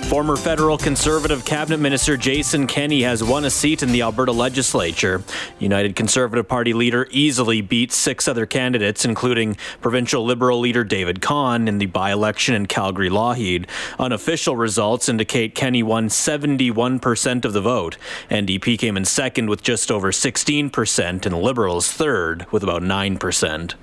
[0.07, 5.21] Former federal conservative cabinet minister Jason Kenney has won a seat in the Alberta legislature.
[5.59, 11.67] United Conservative Party leader easily beat six other candidates, including provincial Liberal leader David Khan
[11.67, 13.67] in the by-election in Calgary Lougheed.
[13.99, 17.97] Unofficial results indicate Kenney won 71% of the vote.
[18.31, 23.73] NDP came in second with just over 16%, and Liberals third with about 9%.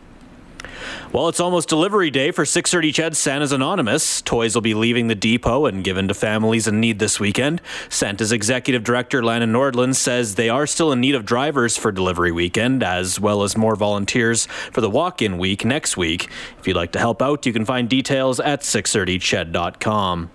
[1.12, 4.22] Well, it's almost delivery day for 630 Ched Santa's Anonymous.
[4.22, 7.60] Toys will be leaving the depot and given to families in need this weekend.
[7.88, 12.32] Santa's executive director, Lana Nordland, says they are still in need of drivers for delivery
[12.32, 16.28] weekend, as well as more volunteers for the walk in week next week.
[16.58, 20.30] If you'd like to help out, you can find details at 630ched.com.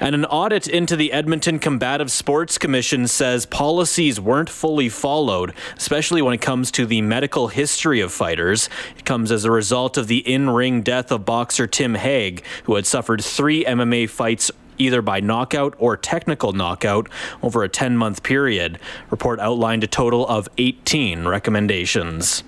[0.00, 6.22] And an audit into the Edmonton Combative Sports Commission says policies weren't fully followed, especially
[6.22, 8.68] when it comes to the medical history of fighters.
[8.96, 12.74] It comes as a result of the in ring death of boxer Tim Hague, who
[12.74, 17.08] had suffered three MMA fights either by knockout or technical knockout
[17.42, 18.78] over a 10 month period.
[19.10, 22.42] Report outlined a total of 18 recommendations.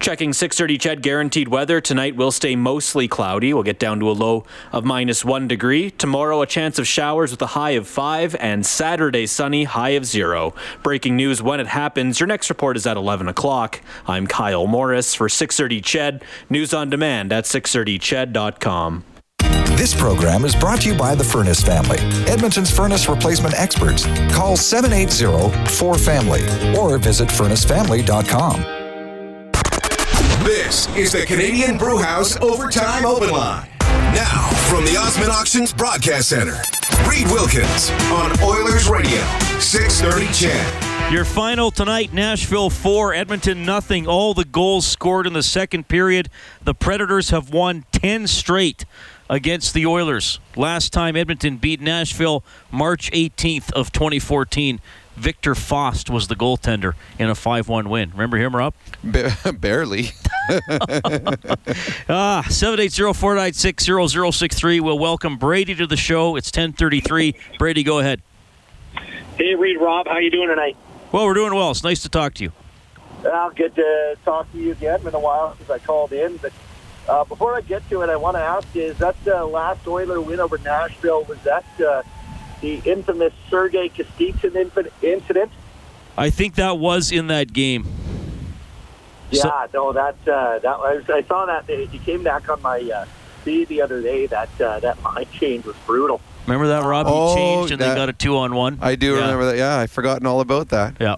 [0.00, 1.80] Checking 630 Ched guaranteed weather.
[1.80, 3.54] Tonight will stay mostly cloudy.
[3.54, 5.90] We'll get down to a low of minus one degree.
[5.90, 10.04] Tomorrow, a chance of showers with a high of five, and Saturday, sunny, high of
[10.04, 10.54] zero.
[10.82, 12.20] Breaking news when it happens.
[12.20, 13.80] Your next report is at 11 o'clock.
[14.06, 16.22] I'm Kyle Morris for 630 Ched.
[16.50, 19.04] News on demand at 630ched.com.
[19.76, 21.98] This program is brought to you by the Furnace family,
[22.30, 24.04] Edmonton's furnace replacement experts.
[24.32, 28.81] Call 780-4FAMILY or visit furnacefamily.com.
[30.72, 33.68] This is the Canadian Brewhouse Overtime Open Line.
[34.14, 36.62] Now, from the Osmond Auctions Broadcast Center,
[37.06, 39.20] Reed Wilkins on Oilers Radio,
[39.60, 41.12] 630 CHED.
[41.12, 44.06] Your final tonight, Nashville 4, Edmonton nothing.
[44.06, 46.30] All the goals scored in the second period.
[46.64, 48.86] The Predators have won 10 straight
[49.28, 50.40] against the Oilers.
[50.56, 54.80] Last time Edmonton beat Nashville, March 18th of 2014.
[55.16, 58.10] Viktor Fasth was the goaltender in a 5-1 win.
[58.10, 58.72] Remember him, Rob?
[59.60, 60.12] barely.
[62.08, 64.80] ah, 780-496-0063.
[64.80, 66.36] We'll welcome Brady to the show.
[66.36, 67.34] It's 1033.
[67.58, 68.22] Brady, go ahead.
[69.36, 70.76] Hey, Reed, Rob, how you doing tonight?
[71.10, 71.70] Well, we're doing well.
[71.70, 72.52] It's nice to talk to you.
[73.22, 75.02] Well, good to talk to you again.
[75.02, 76.52] Been a while since I called in, but
[77.08, 79.86] uh, before I get to it, I want to ask you: Is that the last
[79.86, 81.24] Oiler win over Nashville?
[81.24, 82.02] Was that uh,
[82.62, 85.50] the infamous Sergei Kostitsyn incident?
[86.16, 87.86] I think that was in that game.
[89.30, 92.80] Yeah, so, no, that uh, that was, I saw that he came back on my
[92.80, 93.06] uh,
[93.42, 94.26] feed the other day.
[94.26, 96.20] That uh, that line change was brutal.
[96.46, 97.06] Remember that, Rob?
[97.06, 98.78] He oh, changed and that, they got a two on one.
[98.80, 99.20] I do yeah.
[99.20, 99.56] remember that.
[99.56, 100.96] Yeah, I've forgotten all about that.
[101.00, 101.16] Yeah.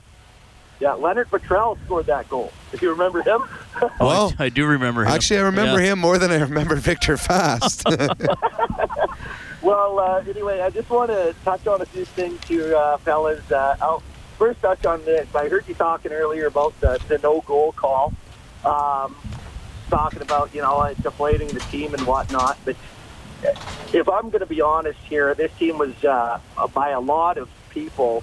[0.80, 2.52] Yeah, Lennart Petrell scored that goal.
[2.72, 3.42] If you remember him.
[4.00, 5.08] well, I, I, do remember him.
[5.08, 5.92] Actually, I remember yeah.
[5.92, 7.84] him more than I remember Viktor Fasth.
[9.64, 13.50] well, uh, anyway, I just want to touch on a few things here, uh, fellas.
[13.50, 14.02] Uh, I'll
[14.38, 15.26] first touch on this.
[15.34, 18.12] I heard you talking earlier about the, the no goal call.
[18.64, 19.16] Um,
[19.88, 22.58] talking about, you know, deflating the team and whatnot.
[22.64, 22.76] But
[23.92, 26.40] if I'm going to be honest here, this team was, uh,
[26.72, 28.22] by a lot of people,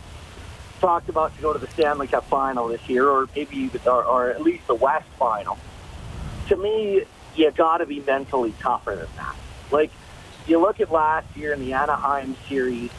[0.79, 4.29] talked about to go to the Stanley Cup final this year, or maybe or, or
[4.29, 5.57] at least the West final.
[6.49, 7.03] To me,
[7.35, 9.35] you got to be mentally tougher than that.
[9.71, 9.91] Like
[10.47, 12.91] you look at last year in the Anaheim series,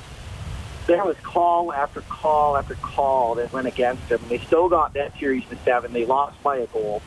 [0.87, 4.95] there was call after call after call that went against them, and they still got
[4.95, 5.93] that series to seven.
[5.93, 7.03] They lost by a goal,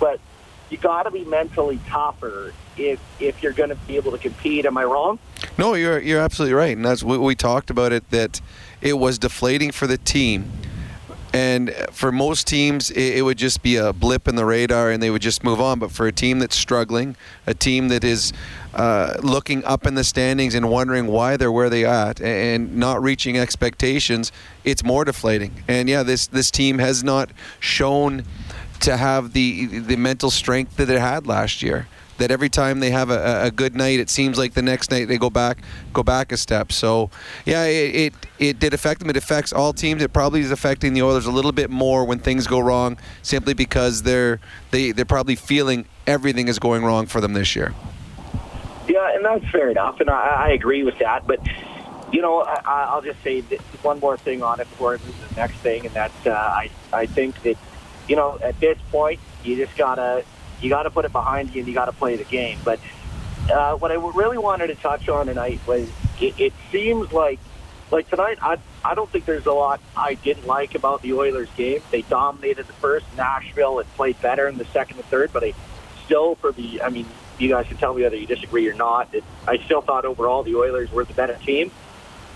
[0.00, 0.20] but
[0.70, 4.66] you got to be mentally tougher if if you're going to be able to compete.
[4.66, 5.18] Am I wrong?
[5.56, 8.40] No, you're you're absolutely right, and that's what we talked about it that
[8.80, 10.50] it was deflating for the team.
[11.32, 15.02] And for most teams, it, it, would just be a blip in the radar and
[15.02, 15.78] they would just move on.
[15.78, 18.32] But for a team that's struggling, a team that is
[18.74, 23.02] uh, looking up in the standings and wondering why they're where they at and not
[23.02, 24.32] reaching expectations,
[24.64, 25.52] it's more deflating.
[25.68, 28.24] And yeah, this, this team has not shown
[28.80, 31.86] to have the, the mental strength that it had last year
[32.18, 35.08] that every time they have a, a, good night, it seems like the next night
[35.08, 35.58] they go back
[35.92, 36.72] go back a step.
[36.72, 37.10] So
[37.46, 39.08] yeah, it, it, it did affect them.
[39.08, 40.02] It affects all teams.
[40.02, 43.54] It probably is affecting the Oilers a little bit more when things go wrong, simply
[43.54, 47.74] because they're they they're probably feeling everything is going wrong for them this year.
[48.88, 51.26] Yeah, and that's fair enough, and I, I agree with that.
[51.26, 51.40] But
[52.12, 53.42] you know, I, I'll just say
[53.82, 56.30] one more thing on it before I move to the next thing, and that's uh,
[56.30, 57.56] I I think that
[58.08, 60.24] you know at this point you just gotta
[60.60, 62.58] you got to put it behind you and you got to play the game.
[62.64, 62.80] But
[63.52, 65.88] uh, what I really wanted to touch on tonight was
[66.20, 67.38] it, it seems like
[67.90, 71.48] like tonight I I don't think there's a lot I didn't like about the Oilers
[71.56, 71.82] game.
[71.90, 73.06] They dominated the first.
[73.16, 75.52] Nashville and played better in the second and third, but I
[76.04, 77.06] still for the I mean
[77.38, 79.14] you guys can tell me whether you disagree or not.
[79.14, 81.70] It, I still thought overall the Oilers were the better team.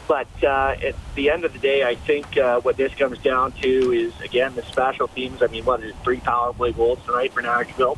[0.09, 3.53] But uh, at the end of the day, I think uh, what this comes down
[3.53, 5.43] to is again the special teams.
[5.43, 7.97] I mean, what is it, three power play goals tonight for Nashville?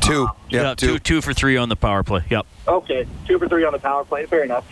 [0.00, 0.28] Two.
[0.50, 0.94] yeah, yeah two.
[0.94, 0.98] two.
[0.98, 2.24] Two for three on the power play.
[2.28, 2.46] Yep.
[2.66, 4.26] Okay, two for three on the power play.
[4.26, 4.66] Fair enough.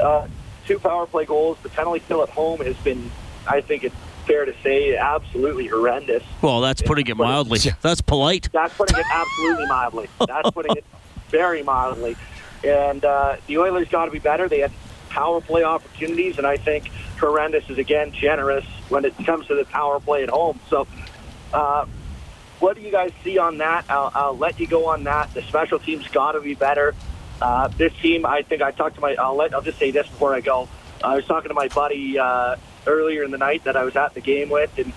[0.00, 0.26] Uh,
[0.66, 1.58] two power play goals.
[1.62, 3.10] The penalty kill at home has been,
[3.46, 3.94] I think it's
[4.26, 6.22] fair to say, absolutely horrendous.
[6.40, 7.58] Well, that's putting it mildly.
[7.82, 8.48] That's polite.
[8.52, 10.08] That's putting it absolutely mildly.
[10.26, 10.84] That's putting it
[11.32, 12.16] very mildly.
[12.62, 14.48] And uh, the Oilers got to be better.
[14.48, 14.70] They had
[15.08, 19.64] power play opportunities, and I think horrendous is again generous when it comes to the
[19.64, 20.60] power play at home.
[20.70, 20.86] So.
[21.52, 21.86] Uh,
[22.60, 23.86] what do you guys see on that?
[23.88, 25.34] I'll, I'll let you go on that.
[25.34, 26.94] The special teams got to be better.
[27.40, 29.16] Uh, this team, I think I talked to my.
[29.16, 29.52] I'll let.
[29.52, 30.68] I'll just say this before I go.
[31.02, 32.54] I was talking to my buddy uh,
[32.86, 34.92] earlier in the night that I was at the game with, and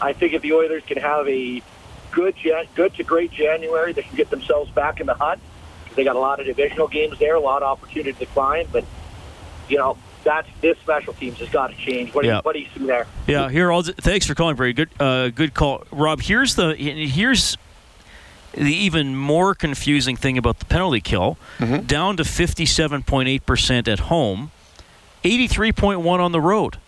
[0.00, 1.62] I think if the Oilers can have a
[2.10, 2.34] good,
[2.74, 5.40] good to great January, they can get themselves back in the hunt.
[5.94, 8.84] They got a lot of divisional games there, a lot of opportunity to climb, but
[9.68, 12.14] you know that's this special teams has got to change.
[12.14, 12.36] What do, yeah.
[12.36, 13.06] you, what do you see there?
[13.26, 13.70] Yeah, here.
[13.70, 14.72] All, thanks for calling, Brady.
[14.72, 16.22] Good, uh, good call, Rob.
[16.22, 17.56] Here's the here's
[18.52, 21.38] the even more confusing thing about the penalty kill.
[21.58, 21.86] Mm-hmm.
[21.86, 24.50] Down to fifty-seven point eight percent at home,
[25.22, 26.78] eighty-three point one on the road.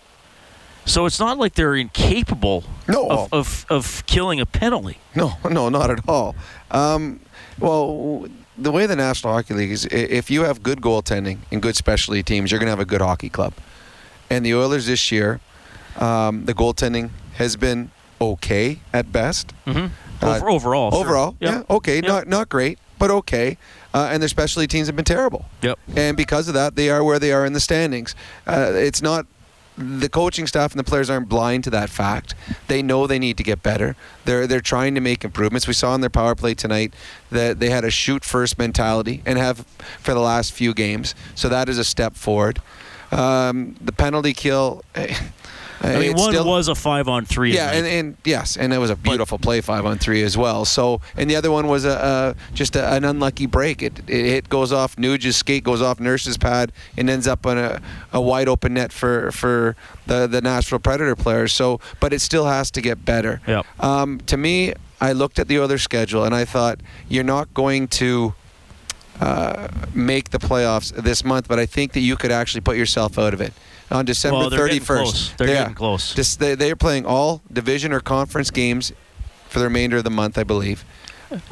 [0.84, 3.08] So it's not like they're incapable no.
[3.10, 4.98] of, of, of killing a penalty.
[5.16, 6.36] No, no, not at all.
[6.70, 7.18] Um,
[7.58, 8.28] well,
[8.58, 12.22] the way the National Hockey League is, if you have good goaltending and good specialty
[12.22, 13.52] teams, you're going to have a good hockey club.
[14.30, 15.40] And the Oilers this year,
[15.98, 17.90] um, the goaltending has been
[18.20, 19.52] okay at best.
[19.66, 19.90] Mhm.
[20.22, 21.00] Over- overall, sure.
[21.00, 21.52] overall, Yep.
[21.68, 23.58] yeah, okay, not not great, but okay.
[23.92, 25.44] Uh, and their specialty teams have been terrible.
[25.62, 25.78] Yep.
[25.94, 28.14] And because of that, they are where they are in the standings.
[28.46, 29.26] Uh, it's not
[29.78, 32.34] the coaching staff and the players aren't blind to that fact.
[32.68, 33.96] They know they need to get better.
[34.24, 35.66] They're they're trying to make improvements.
[35.66, 36.94] We saw in their power play tonight
[37.30, 39.60] that they had a shoot first mentality and have
[40.00, 41.14] for the last few games.
[41.34, 42.60] So that is a step forward.
[43.12, 44.82] Um, the penalty kill.
[45.82, 47.54] I mean, one still- was a five on three.
[47.54, 50.64] yeah, and, and yes, and it was a beautiful play five on three as well.
[50.64, 53.82] So, and the other one was a, a just a, an unlucky break.
[53.82, 57.58] It, it it goes off Nuge's skate, goes off Nurse's pad, and ends up on
[57.58, 57.80] a,
[58.12, 61.52] a wide open net for for the the Nashville Predator players.
[61.52, 63.40] So, but it still has to get better.
[63.46, 63.66] Yep.
[63.82, 67.88] Um, to me, I looked at the other schedule and I thought you're not going
[67.88, 68.34] to
[69.20, 73.18] uh, make the playoffs this month, but I think that you could actually put yourself
[73.18, 73.52] out of it
[73.90, 74.86] on December Well, they're getting 31st.
[74.86, 75.32] close.
[75.34, 76.14] They're getting close.
[76.14, 78.92] Just, they, they're playing all division or conference games
[79.48, 80.84] for the remainder of the month, I believe.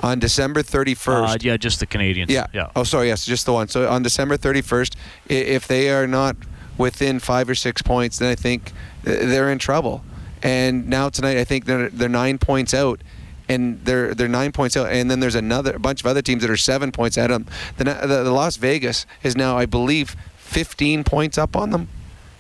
[0.01, 1.28] On December 31st.
[1.28, 2.28] Uh, yeah, just the Canadiens.
[2.28, 2.47] Yeah.
[2.53, 2.70] yeah.
[2.76, 3.09] Oh, sorry.
[3.09, 3.68] Yes, just the one.
[3.68, 4.95] So on December 31st,
[5.26, 6.37] if they are not
[6.78, 8.72] within five or six points, then I think
[9.03, 10.05] they're in trouble.
[10.43, 13.01] And now tonight, I think they're they're nine points out,
[13.49, 14.91] and they're they're nine points out.
[14.91, 17.45] And then there's another a bunch of other teams that are seven points out of
[17.47, 17.55] them.
[17.78, 21.89] The, the, the Las Vegas is now, I believe, 15 points up on them.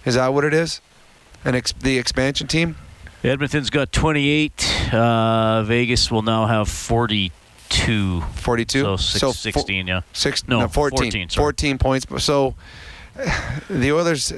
[0.04, 0.80] Is that what it is?
[1.44, 2.76] And ex- the expansion team.
[3.22, 4.92] Edmonton's got 28.
[4.92, 8.20] Uh, Vegas will now have 42.
[8.20, 8.80] 42.
[8.82, 10.00] So, six, So fo- 16, yeah.
[10.12, 10.98] Six, no, no, 14.
[11.10, 11.28] 14.
[11.30, 12.06] 14 points.
[12.24, 12.54] So
[13.70, 14.32] the Oilers.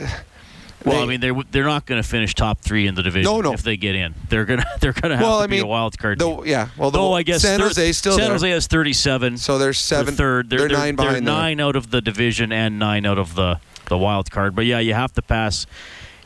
[0.84, 3.24] Well, they- I mean, they're they're not going to finish top three in the division.
[3.32, 3.52] No, no.
[3.52, 5.98] If they get in, they're gonna they're gonna have Well, to I be a wild
[5.98, 6.20] card.
[6.20, 6.42] team.
[6.46, 8.32] yeah, well, the- though I guess San Jose's still San there.
[8.32, 9.38] Jose has 37.
[9.38, 10.14] So they're seven.
[10.14, 10.48] third.
[10.48, 11.34] They're, they're they're nine they're behind them.
[11.34, 14.55] nine out of the division and nine out of the the wild card.
[14.55, 15.66] But yeah, you have to pass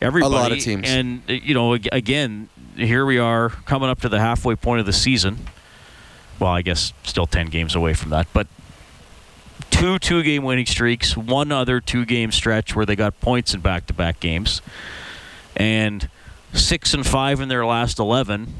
[0.01, 0.35] everybody.
[0.35, 0.89] A lot of teams.
[0.89, 4.93] And you know, again, here we are coming up to the halfway point of the
[4.93, 5.39] season.
[6.39, 8.47] Well, I guess still 10 games away from that, but
[9.71, 13.61] two two game winning streaks, one other two game stretch where they got points in
[13.61, 14.63] back to back games,
[15.57, 16.09] and
[16.53, 18.53] six and five in their last 11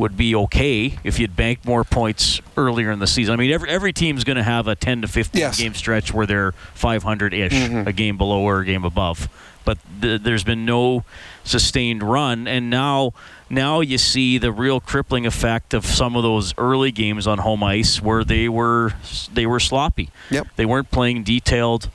[0.00, 3.34] would be okay if you'd banked more points earlier in the season.
[3.34, 6.26] I mean, every every team's going to have a 10 to 15 game stretch where
[6.26, 7.86] they're 500 ish, Mhm.
[7.86, 9.28] a game below or a game above.
[9.64, 11.04] But th- there's been no
[11.44, 13.12] sustained run, and now
[13.50, 17.62] now you see the real crippling effect of some of those early games on home
[17.62, 18.94] ice where they were
[19.32, 20.08] they were sloppy.
[20.30, 20.46] Yep.
[20.56, 21.90] They weren't playing detailed.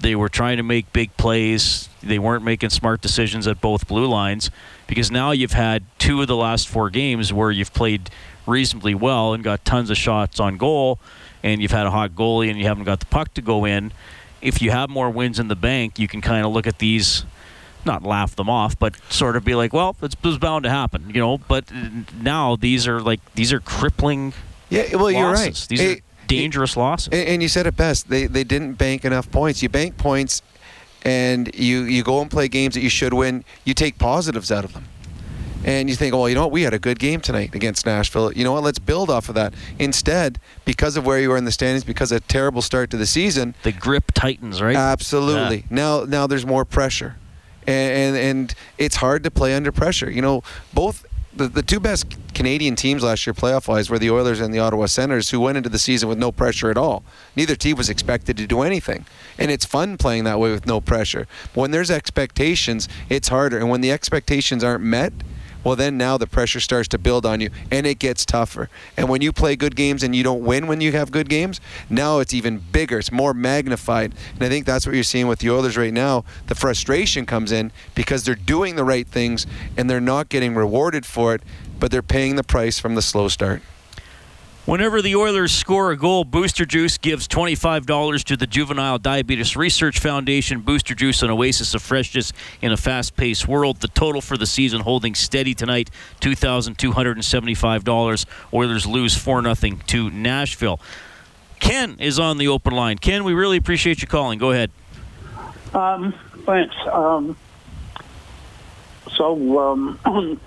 [0.00, 1.88] They were trying to make big plays.
[2.02, 4.50] They weren't making smart decisions at both blue lines
[4.86, 8.10] because now you've had two of the last four games where you've played
[8.46, 10.98] reasonably well and got tons of shots on goal
[11.42, 13.92] and you've had a hot goalie and you haven't got the puck to go in.
[14.42, 17.24] If you have more wins in the bank, you can kind of look at these
[17.86, 21.10] not laugh them off, but sort of be like, well, it's, it's bound to happen,
[21.10, 21.38] you know.
[21.38, 21.70] But
[22.20, 24.32] now these are like these are crippling.
[24.70, 25.66] Yeah, well, you're right.
[25.68, 25.96] These are
[26.36, 27.08] dangerous losses.
[27.12, 28.08] And, and you said it best.
[28.08, 29.62] They they didn't bank enough points.
[29.62, 30.42] You bank points,
[31.02, 33.44] and you you go and play games that you should win.
[33.64, 34.84] You take positives out of them,
[35.64, 36.52] and you think, well, you know what?
[36.52, 38.32] We had a good game tonight against Nashville.
[38.32, 38.62] You know what?
[38.62, 39.54] Let's build off of that.
[39.78, 42.96] Instead, because of where you are in the standings, because of a terrible start to
[42.96, 44.76] the season, the grip tightens, right?
[44.76, 45.64] Absolutely.
[45.70, 47.16] Now now there's more pressure,
[47.66, 50.10] and, and and it's hard to play under pressure.
[50.10, 51.06] You know, both
[51.36, 54.58] the, the two best Canadian teams last year playoff wise were the Oilers and the
[54.58, 57.04] Ottawa Senators, who went into the season with no pressure at all.
[57.36, 59.06] Neither team was expected to do anything,
[59.38, 61.26] and it's fun playing that way with no pressure.
[61.54, 65.12] When there's expectations, it's harder, and when the expectations aren't met.
[65.64, 68.68] Well, then now the pressure starts to build on you, and it gets tougher.
[68.96, 71.60] And when you play good games and you don't win when you have good games,
[71.88, 72.98] now it's even bigger.
[72.98, 74.12] It's more magnified.
[74.34, 76.24] And I think that's what you're seeing with the Oilers right now.
[76.46, 79.46] The frustration comes in because they're doing the right things
[79.76, 81.42] and they're not getting rewarded for it,
[81.80, 83.62] but they're paying the price from the slow start.
[84.66, 89.98] Whenever the Oilers score a goal, Booster Juice gives $25 to the Juvenile Diabetes Research
[89.98, 90.62] Foundation.
[90.62, 93.80] Booster Juice, an oasis of freshness in a fast paced world.
[93.80, 95.90] The total for the season holding steady tonight
[96.22, 98.26] $2,275.
[98.54, 100.80] Oilers lose 4 0 to Nashville.
[101.60, 102.96] Ken is on the open line.
[102.96, 104.38] Ken, we really appreciate you calling.
[104.38, 104.70] Go ahead.
[105.74, 106.14] Um,
[106.46, 106.74] thanks.
[106.90, 107.36] Um,
[109.12, 109.98] so, um,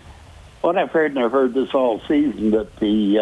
[0.61, 3.19] what I've heard, and I've heard this all season, that the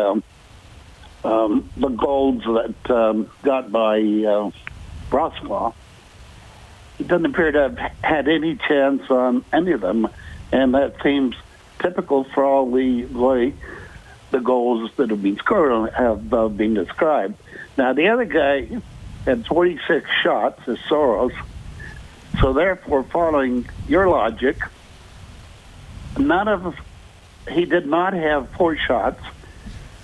[1.26, 4.52] um, the goals that um, got by uh,
[5.10, 5.74] Brossoit,
[6.98, 10.08] he doesn't appear to have had any chance on any of them,
[10.52, 11.36] and that seems
[11.80, 13.54] typical for all the way
[14.32, 17.36] the goals that have been scored have uh, been described.
[17.78, 18.70] Now, the other guy
[19.26, 21.34] had 46 shots, is Saros.
[22.40, 24.58] So, therefore, following your logic,
[26.18, 26.76] none of
[27.50, 29.22] he did not have four shots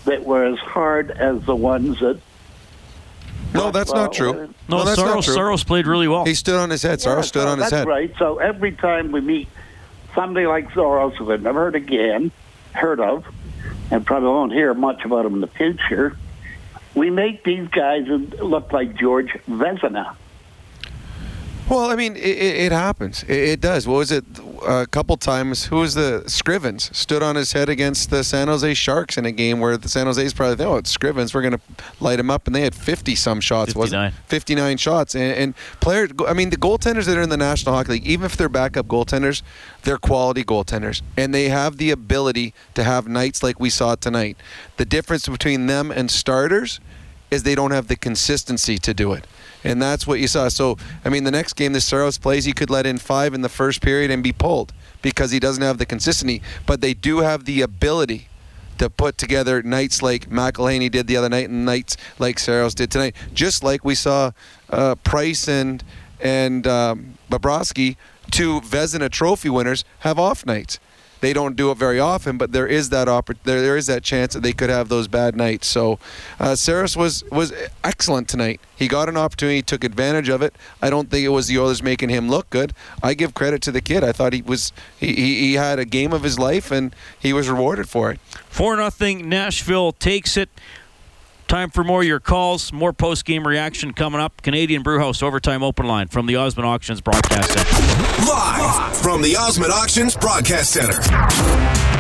[0.06, 2.20] that were as hard as the ones that.
[3.54, 4.34] No, that's not true.
[4.34, 5.34] No, No, that's not Saros, true.
[5.34, 6.24] Saros played really well.
[6.26, 7.02] He stood on his head.
[7.02, 7.88] Saros Yeah, stood so on his that's head.
[7.88, 8.14] right.
[8.18, 9.50] So every time we meet
[10.16, 12.32] somebody like Saros, who I've never heard again,
[12.74, 13.26] heard of,
[13.92, 16.16] and probably won't hear much about him in the future,
[16.96, 20.16] we make these guys look like George Vezina.
[21.72, 23.24] Well, I mean, it, it, happens.
[23.24, 23.88] It, it does.
[23.88, 24.26] What was it?
[24.68, 25.68] A couple times.
[25.68, 29.32] Who was the Scrivens stood on his head against the San Jose Sharks in a
[29.32, 31.34] game where the San Jose's probably thought, oh, it's Scrivens.
[31.34, 31.62] We're going to
[32.02, 33.72] light him up, and they had 50 some shots.
[33.72, 34.04] 59.
[34.04, 35.16] Wasn't 59 shots.
[35.16, 36.12] And, and players.
[36.28, 38.88] I mean, the goaltenders that are in the National Hockey League, even if they're backup
[38.88, 39.42] goaltenders,
[39.84, 44.36] they're quality goaltenders, and they have the ability to have nights like we saw tonight.
[44.76, 46.82] The difference between them and starters
[47.32, 49.26] is they don't have the consistency to do it.
[49.64, 50.48] And that's what you saw.
[50.50, 53.42] So, I mean, the next game the Saros plays, he could let in five in
[53.42, 56.42] the first period and be pulled because he doesn't have the consistency.
[56.66, 58.28] But they do have the ability
[58.78, 62.90] to put together nights like McElhinney did the other night and nights like Saros did
[62.90, 63.16] tonight.
[63.34, 64.32] Just like we saw
[64.70, 65.84] uh, Price and
[66.20, 67.96] and um, Bobrovsky,
[68.32, 70.80] two Vezina Trophy winners, have off nights.
[71.22, 74.04] They don't do it very often, but there is that oppor- there, there is that
[74.04, 75.68] chance that they could have those bad nights.
[75.68, 76.00] So,
[76.40, 77.54] uh, Saros was was
[77.84, 78.60] excellent tonight.
[78.76, 80.56] He got an opportunity, took advantage of it.
[80.82, 82.74] I don't think it was the Oilers making him look good.
[83.02, 84.04] I give credit to the kid.
[84.04, 87.34] I thought he was he, he, he had a game of his life and he
[87.34, 88.20] was rewarded for it.
[88.50, 89.30] Four nothing.
[89.30, 90.50] Nashville takes it.
[91.52, 94.42] Time for more of your calls, more post game reaction coming up.
[94.42, 98.26] Canadian Brewhouse Overtime Open Line from the Osmond Auctions Broadcast Center.
[98.26, 101.02] Live from the Osmond Auctions Broadcast Center.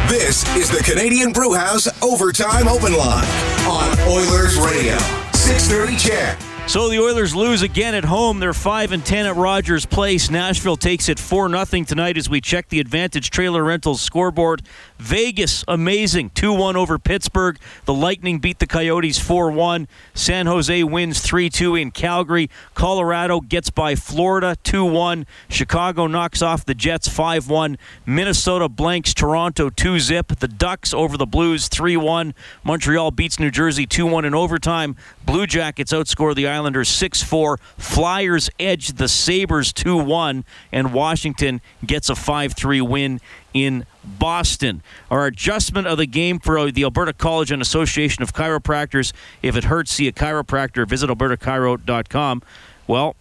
[0.08, 3.28] This is the Canadian Brewhouse Overtime Open Line
[3.68, 4.98] on Oilers Radio.
[5.34, 6.52] 630 Ched.
[6.70, 8.40] So the Oilers lose again at home.
[8.40, 10.30] They're 5 and 10 at Rogers Place.
[10.30, 14.62] Nashville takes it 4 0 tonight as we check the Advantage Trailer Rentals scoreboard.
[15.02, 16.30] Vegas, amazing.
[16.30, 17.58] 2 1 over Pittsburgh.
[17.86, 19.88] The Lightning beat the Coyotes 4 1.
[20.14, 22.52] San Jose wins 3 2 in Calgary.
[22.76, 25.26] Colorado gets by Florida 2 1.
[25.50, 27.80] Chicago knocks off the Jets 5 1.
[28.06, 30.28] Minnesota blanks Toronto 2 zip.
[30.38, 32.36] The Ducks over the Blues 3 1.
[32.64, 34.96] Montreal beats New Jersey 2 1 in overtime.
[35.26, 37.58] Blue Jackets outscore the Islanders 6 4.
[37.76, 40.46] Flyers edge the Sabres 2 1.
[40.72, 43.20] And Washington gets a 5 3 win
[43.54, 44.82] in Boston.
[45.10, 49.14] Our adjustment of the game for the Alberta College and Association of Chiropractors.
[49.42, 50.88] If it hurts, see a chiropractor.
[50.88, 52.44] Visit albertachiro.com.
[52.88, 53.16] Well,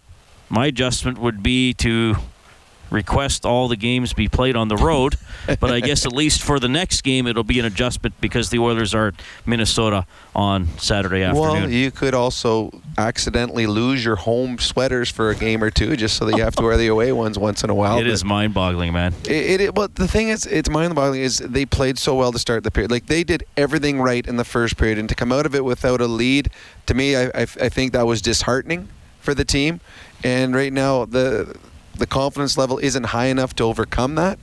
[0.49, 2.15] my adjustment would be to
[2.91, 5.15] request all the games be played on the road.
[5.59, 8.59] but I guess at least for the next game, it'll be an adjustment because the
[8.59, 9.13] Oilers are at
[9.45, 11.51] Minnesota on Saturday afternoon.
[11.51, 16.17] Well, you could also accidentally lose your home sweaters for a game or two just
[16.17, 17.97] so that you have to wear the away ones once in a while.
[17.97, 19.13] it is mind-boggling, man.
[19.25, 22.63] It, it, but the thing is, it's mind-boggling is they played so well to start
[22.63, 22.91] the period.
[22.91, 25.65] Like they did everything right in the first period, and to come out of it
[25.65, 26.49] without a lead,
[26.85, 28.89] to me, I, I, I think that was disheartening
[29.19, 29.79] for the team.
[30.23, 31.55] And right now, the
[32.01, 34.37] the confidence level isn't high enough to overcome that.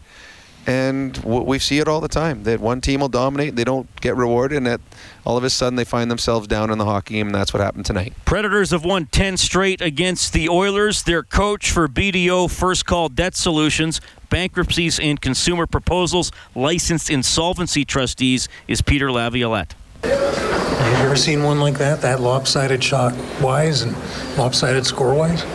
[0.66, 4.14] And we see it all the time that one team will dominate, they don't get
[4.16, 4.82] rewarded, and that
[5.24, 7.62] all of a sudden they find themselves down in the hockey game, and that's what
[7.62, 8.12] happened tonight.
[8.26, 11.02] Predators have won 10 straight against the Oilers.
[11.04, 18.46] Their coach for BDO First Call Debt Solutions, Bankruptcies and Consumer Proposals, licensed insolvency trustees
[18.66, 19.74] is Peter Laviolette.
[20.04, 22.02] Have you ever seen one like that?
[22.02, 23.96] That lopsided shot wise and
[24.36, 25.46] lopsided score wise?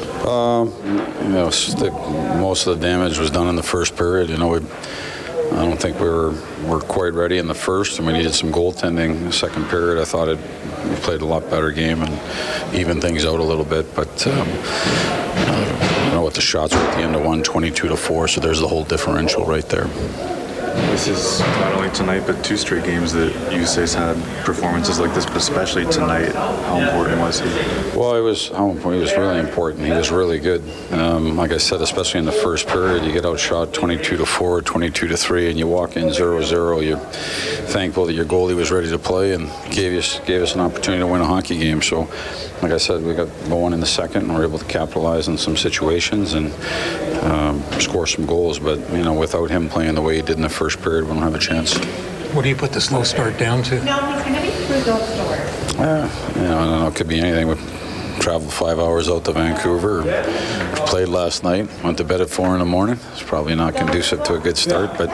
[0.00, 0.72] Um,
[1.22, 1.50] you know,
[2.40, 4.30] most of the damage was done in the first period.
[4.30, 6.34] You know, we, I don't think we were
[6.66, 9.16] were quite ready in the first, and we needed some goaltending.
[9.16, 10.38] in The second period, I thought it
[10.84, 13.94] we played a lot better game and even things out a little bit.
[13.94, 17.96] But um, I know what the shots were at the end of one, 22 to
[17.96, 18.28] four.
[18.28, 19.86] So there's the whole differential right there.
[20.74, 25.24] This is not only tonight, but two straight games that Juuse's had performances like this,
[25.24, 26.32] but especially tonight.
[26.34, 27.48] How important was he?
[27.96, 28.94] Well, he was how important.
[28.94, 29.84] He was really important.
[29.84, 30.62] He was really good.
[30.92, 34.62] Um, like I said, especially in the first period, you get outshot 22 to four,
[34.62, 36.84] 22 to three, and you walk in 0-0.
[36.84, 40.60] You're thankful that your goalie was ready to play and gave us gave us an
[40.60, 41.82] opportunity to win a hockey game.
[41.82, 42.08] So,
[42.64, 45.36] like I said, we got going in the second, and we're able to capitalize on
[45.36, 46.50] some situations and
[47.22, 48.58] um, score some goals.
[48.58, 51.12] But you know, without him playing the way he did in the first period, we
[51.12, 51.76] don't have a chance.
[52.32, 53.76] What do you put the slow start down to?
[55.76, 56.88] Yeah, you know, I don't know.
[56.88, 57.48] It could be anything.
[58.24, 60.00] Traveled five hours out to Vancouver.
[60.86, 61.68] Played last night.
[61.84, 62.98] Went to bed at four in the morning.
[63.12, 65.10] It's probably not conducive to a good start, but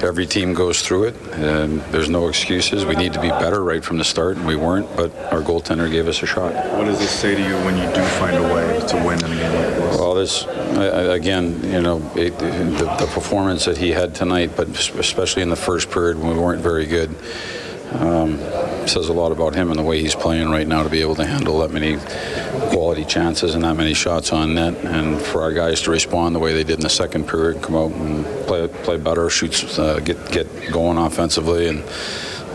[0.00, 2.86] every team goes through it, and there's no excuses.
[2.86, 4.86] We need to be better right from the start, and we weren't.
[4.94, 6.54] But our goaltender gave us a shot.
[6.76, 9.32] What does this say to you when you do find a way to win in
[9.32, 9.98] a game like this?
[9.98, 15.42] Well, this again, you know, it, the, the performance that he had tonight, but especially
[15.42, 17.10] in the first period when we weren't very good,
[17.94, 18.38] um,
[18.86, 21.14] says a lot about him and the way he's playing right now to be able
[21.16, 21.96] to handle that many
[22.70, 26.38] quality chances and that many shots on net, and for our guys to respond the
[26.38, 29.98] way they did in the second period, come out and play play better, shoots, uh,
[30.00, 31.84] get get going offensively, and.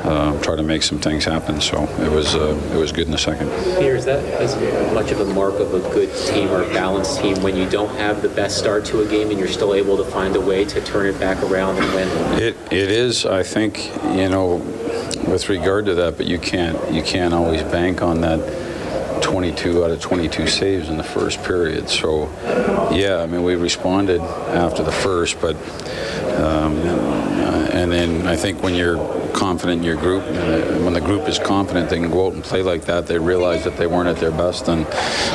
[0.03, 1.59] Uh, try to make some things happen.
[1.59, 3.49] So it was uh, it was good in the second.
[3.77, 4.55] Peter, is that as
[4.93, 7.93] much of a mark of a good team or a balanced team when you don't
[7.95, 10.63] have the best start to a game and you're still able to find a way
[10.65, 12.07] to turn it back around and win?
[12.41, 14.61] It it is, I think, you know,
[15.27, 18.39] with regard to that, but you can't you can't always bank on that
[19.21, 21.89] 22 out of 22 saves in the first period.
[21.89, 22.29] So,
[22.93, 25.55] yeah, I mean, we responded after the first, but
[26.39, 28.97] um, uh, and then I think when you're
[29.33, 32.43] confident in your group, uh, when the group is confident, they can go out and
[32.43, 33.07] play like that.
[33.07, 34.87] They realize that they weren't at their best and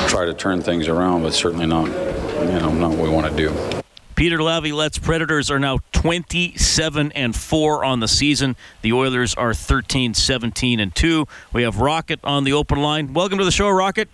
[0.08, 3.36] try to turn things around, but certainly not, you know, not what we want to
[3.36, 3.81] do.
[4.22, 8.54] Peter Laviolette's Predators are now 27 and 4 on the season.
[8.82, 11.26] The Oilers are 13, 17 and 2.
[11.52, 13.14] We have Rocket on the open line.
[13.14, 14.08] Welcome to the show, Rocket.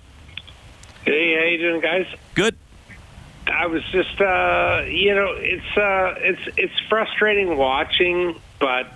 [1.04, 2.06] Hey, how you doing, guys?
[2.34, 2.56] Good.
[3.48, 8.86] I was just, uh, you know, it's uh, it's it's frustrating watching, but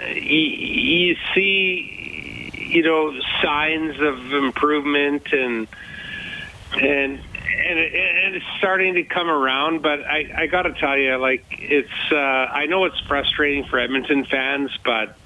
[0.00, 5.68] you, you see, you know, signs of improvement and
[6.80, 9.82] and and, and it's starting to come around.
[9.82, 13.78] But I, I got to tell you, like, it's uh, I know it's frustrating for
[13.78, 15.16] Edmonton fans, but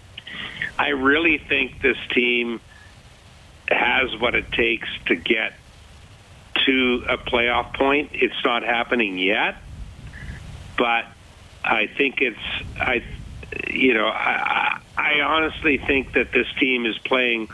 [0.79, 2.61] I really think this team
[3.69, 5.55] has what it takes to get
[6.67, 8.11] to a playoff point.
[8.13, 9.57] It's not happening yet,
[10.77, 11.07] but
[11.65, 12.39] I think it's
[12.79, 13.03] I,
[13.69, 17.49] you know, I, I honestly think that this team is playing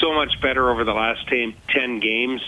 [0.00, 2.42] so much better over the last 10, 10 games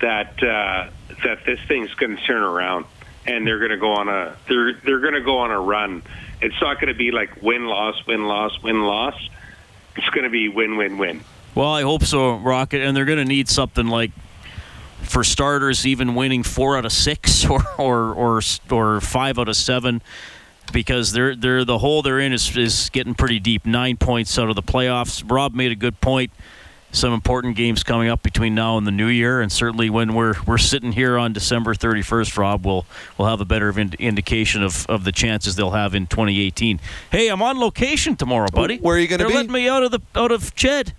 [0.00, 0.90] that uh,
[1.24, 2.86] that this thing's going to turn around
[3.26, 6.02] and they're going to go on a they're they're going to go on a run.
[6.40, 9.14] It's not going to be like win loss win loss win loss.
[9.96, 11.20] It's going to be win win win.
[11.54, 12.80] Well, I hope so, Rocket.
[12.82, 14.12] And they're going to need something like,
[15.02, 18.40] for starters, even winning four out of six or or or,
[18.70, 20.02] or five out of seven,
[20.72, 23.66] because they're they're the hole they're in is is getting pretty deep.
[23.66, 25.22] Nine points out of the playoffs.
[25.28, 26.32] Rob made a good point.
[26.92, 30.34] Some important games coming up between now and the new year, and certainly when we're
[30.44, 32.84] we're sitting here on December 31st, Rob, we'll
[33.16, 36.80] we'll have a better ind- indication of, of the chances they'll have in 2018.
[37.12, 38.78] Hey, I'm on location tomorrow, buddy.
[38.78, 39.24] Where are you gonna be?
[39.24, 39.34] They're be?
[39.36, 40.92] letting me out of the out of Ched.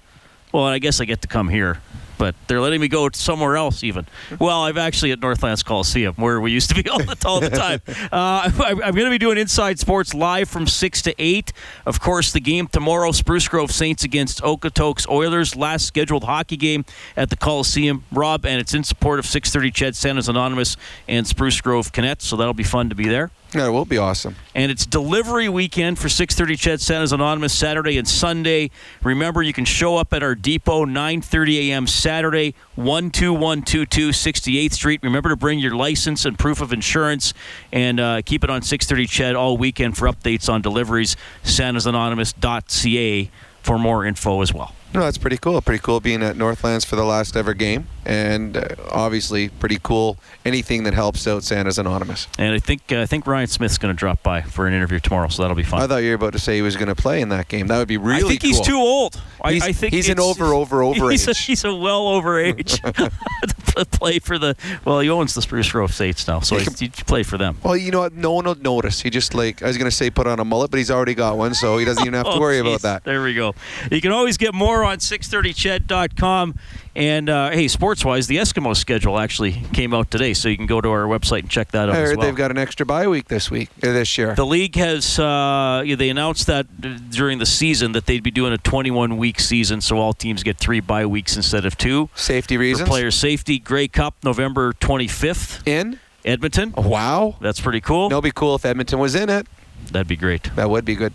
[0.54, 1.82] Well, I guess I get to come here,
[2.22, 4.06] but they're letting me go somewhere else even.
[4.38, 7.50] Well, I'm actually at Northlands Coliseum where we used to be all the, all the
[7.50, 7.82] time.
[7.88, 11.52] Uh, I, I'm going to be doing Inside Sports live from 6 to 8.
[11.88, 15.56] Of course, the game tomorrow, Spruce Grove Saints against Okotoks Oilers.
[15.56, 16.86] Last scheduled hockey game
[17.18, 18.04] at the Coliseum.
[18.12, 22.38] Rob, and it's in support of 630 Ched Santa's Anonymous and Spruce Grove Connect, so
[22.38, 23.32] that'll be fun to be there.
[23.54, 24.36] Yeah, it will be awesome.
[24.56, 28.72] And it's delivery weekend for 6:30 Ched Santa's Anonymous Saturday and Sunday.
[29.04, 31.86] Remember, you can show up at our depot 9:30 a.m.
[31.86, 35.02] Saturday, 12122 68th Street.
[35.04, 37.34] Remember to bring your license and proof of insurance,
[37.74, 41.18] and uh, keep it on 6:30 Ched all weekend for updates on deliveries.
[41.44, 43.30] SantasAnonymous.ca
[43.64, 44.74] for more info as well.
[44.94, 45.62] No, that's pretty cool.
[45.62, 50.18] Pretty cool being at Northlands for the last ever game, and uh, obviously pretty cool.
[50.44, 52.28] Anything that helps out Santa's Anonymous.
[52.38, 55.00] And I think uh, I think Ryan Smyth's going to drop by for an interview
[55.00, 55.82] tomorrow, so that'll be fun.
[55.82, 57.68] I thought you were about to say he was going to play in that game.
[57.68, 58.26] That would be really.
[58.26, 59.22] I think he's too old.
[59.44, 62.40] I, He's- I think he's an over, over, over He's a, he's a well over
[62.40, 62.80] age
[63.76, 64.56] to play for the.
[64.86, 67.58] Well, he owns the Spruce Grove Saints now, so He play for them.
[67.64, 68.14] Well, you know what?
[68.14, 69.02] No one will notice.
[69.02, 71.14] He just like I was going to say put on a mullet, but he's already
[71.16, 72.68] got one, so he doesn't even have to Oh, worry geez.
[72.72, 73.04] about that.
[73.04, 73.54] There we go.
[73.92, 76.56] You can always get more on 630ched.com.
[76.94, 80.66] And uh, hey, sports wise, the Eskimo schedule actually came out today, so you can
[80.66, 82.28] go to our website and check that out I as heard well.
[82.28, 84.36] they've got an extra bye week this week, uh, this year.
[84.36, 88.52] The league has uh, they announced that uh, during the season that they'd be doing
[88.52, 92.10] a 21 week season, so all teams get three bye weeks instead of two.
[92.14, 92.90] Safety For reasons.
[92.90, 96.74] player safety, Grey Cup, November 25th in Edmonton.
[96.78, 98.10] Wow, that's pretty cool.
[98.10, 99.48] That'll be cool if Edmonton was in it.
[99.92, 100.44] That'd be great.
[100.56, 101.14] That would be good.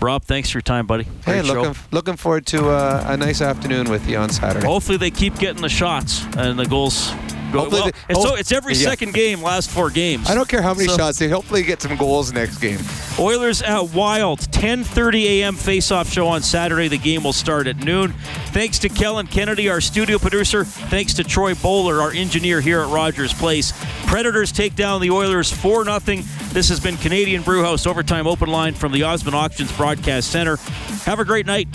[0.00, 1.04] Rob, thanks for your time, buddy.
[1.24, 1.54] Hey, show.
[1.54, 4.66] looking looking forward to uh, a nice afternoon with you on Saturday.
[4.66, 7.10] Hopefully they keep getting the shots and the goals
[7.52, 8.88] Well, they- it's, so it's every Yeah.
[8.90, 10.28] second game, last four games.
[10.28, 11.18] I don't care how many So- shots.
[11.18, 12.78] They hopefully get some goals next game.
[13.18, 15.56] Oilers at Wild, 10:30 a.m.
[15.56, 16.88] face-off show on Saturday.
[16.88, 18.14] The game will start at noon.
[18.52, 20.64] Thanks to Kellen Kennedy, our studio producer.
[20.64, 23.72] Thanks to Troy Bowler, our engineer here at Rogers Place.
[24.06, 26.22] Predators take down the Oilers 4 0
[26.52, 30.58] This has been Canadian Brewhouse Overtime Open Line from the Osmond Auctions Broadcast Center.
[31.04, 31.68] Have a great night.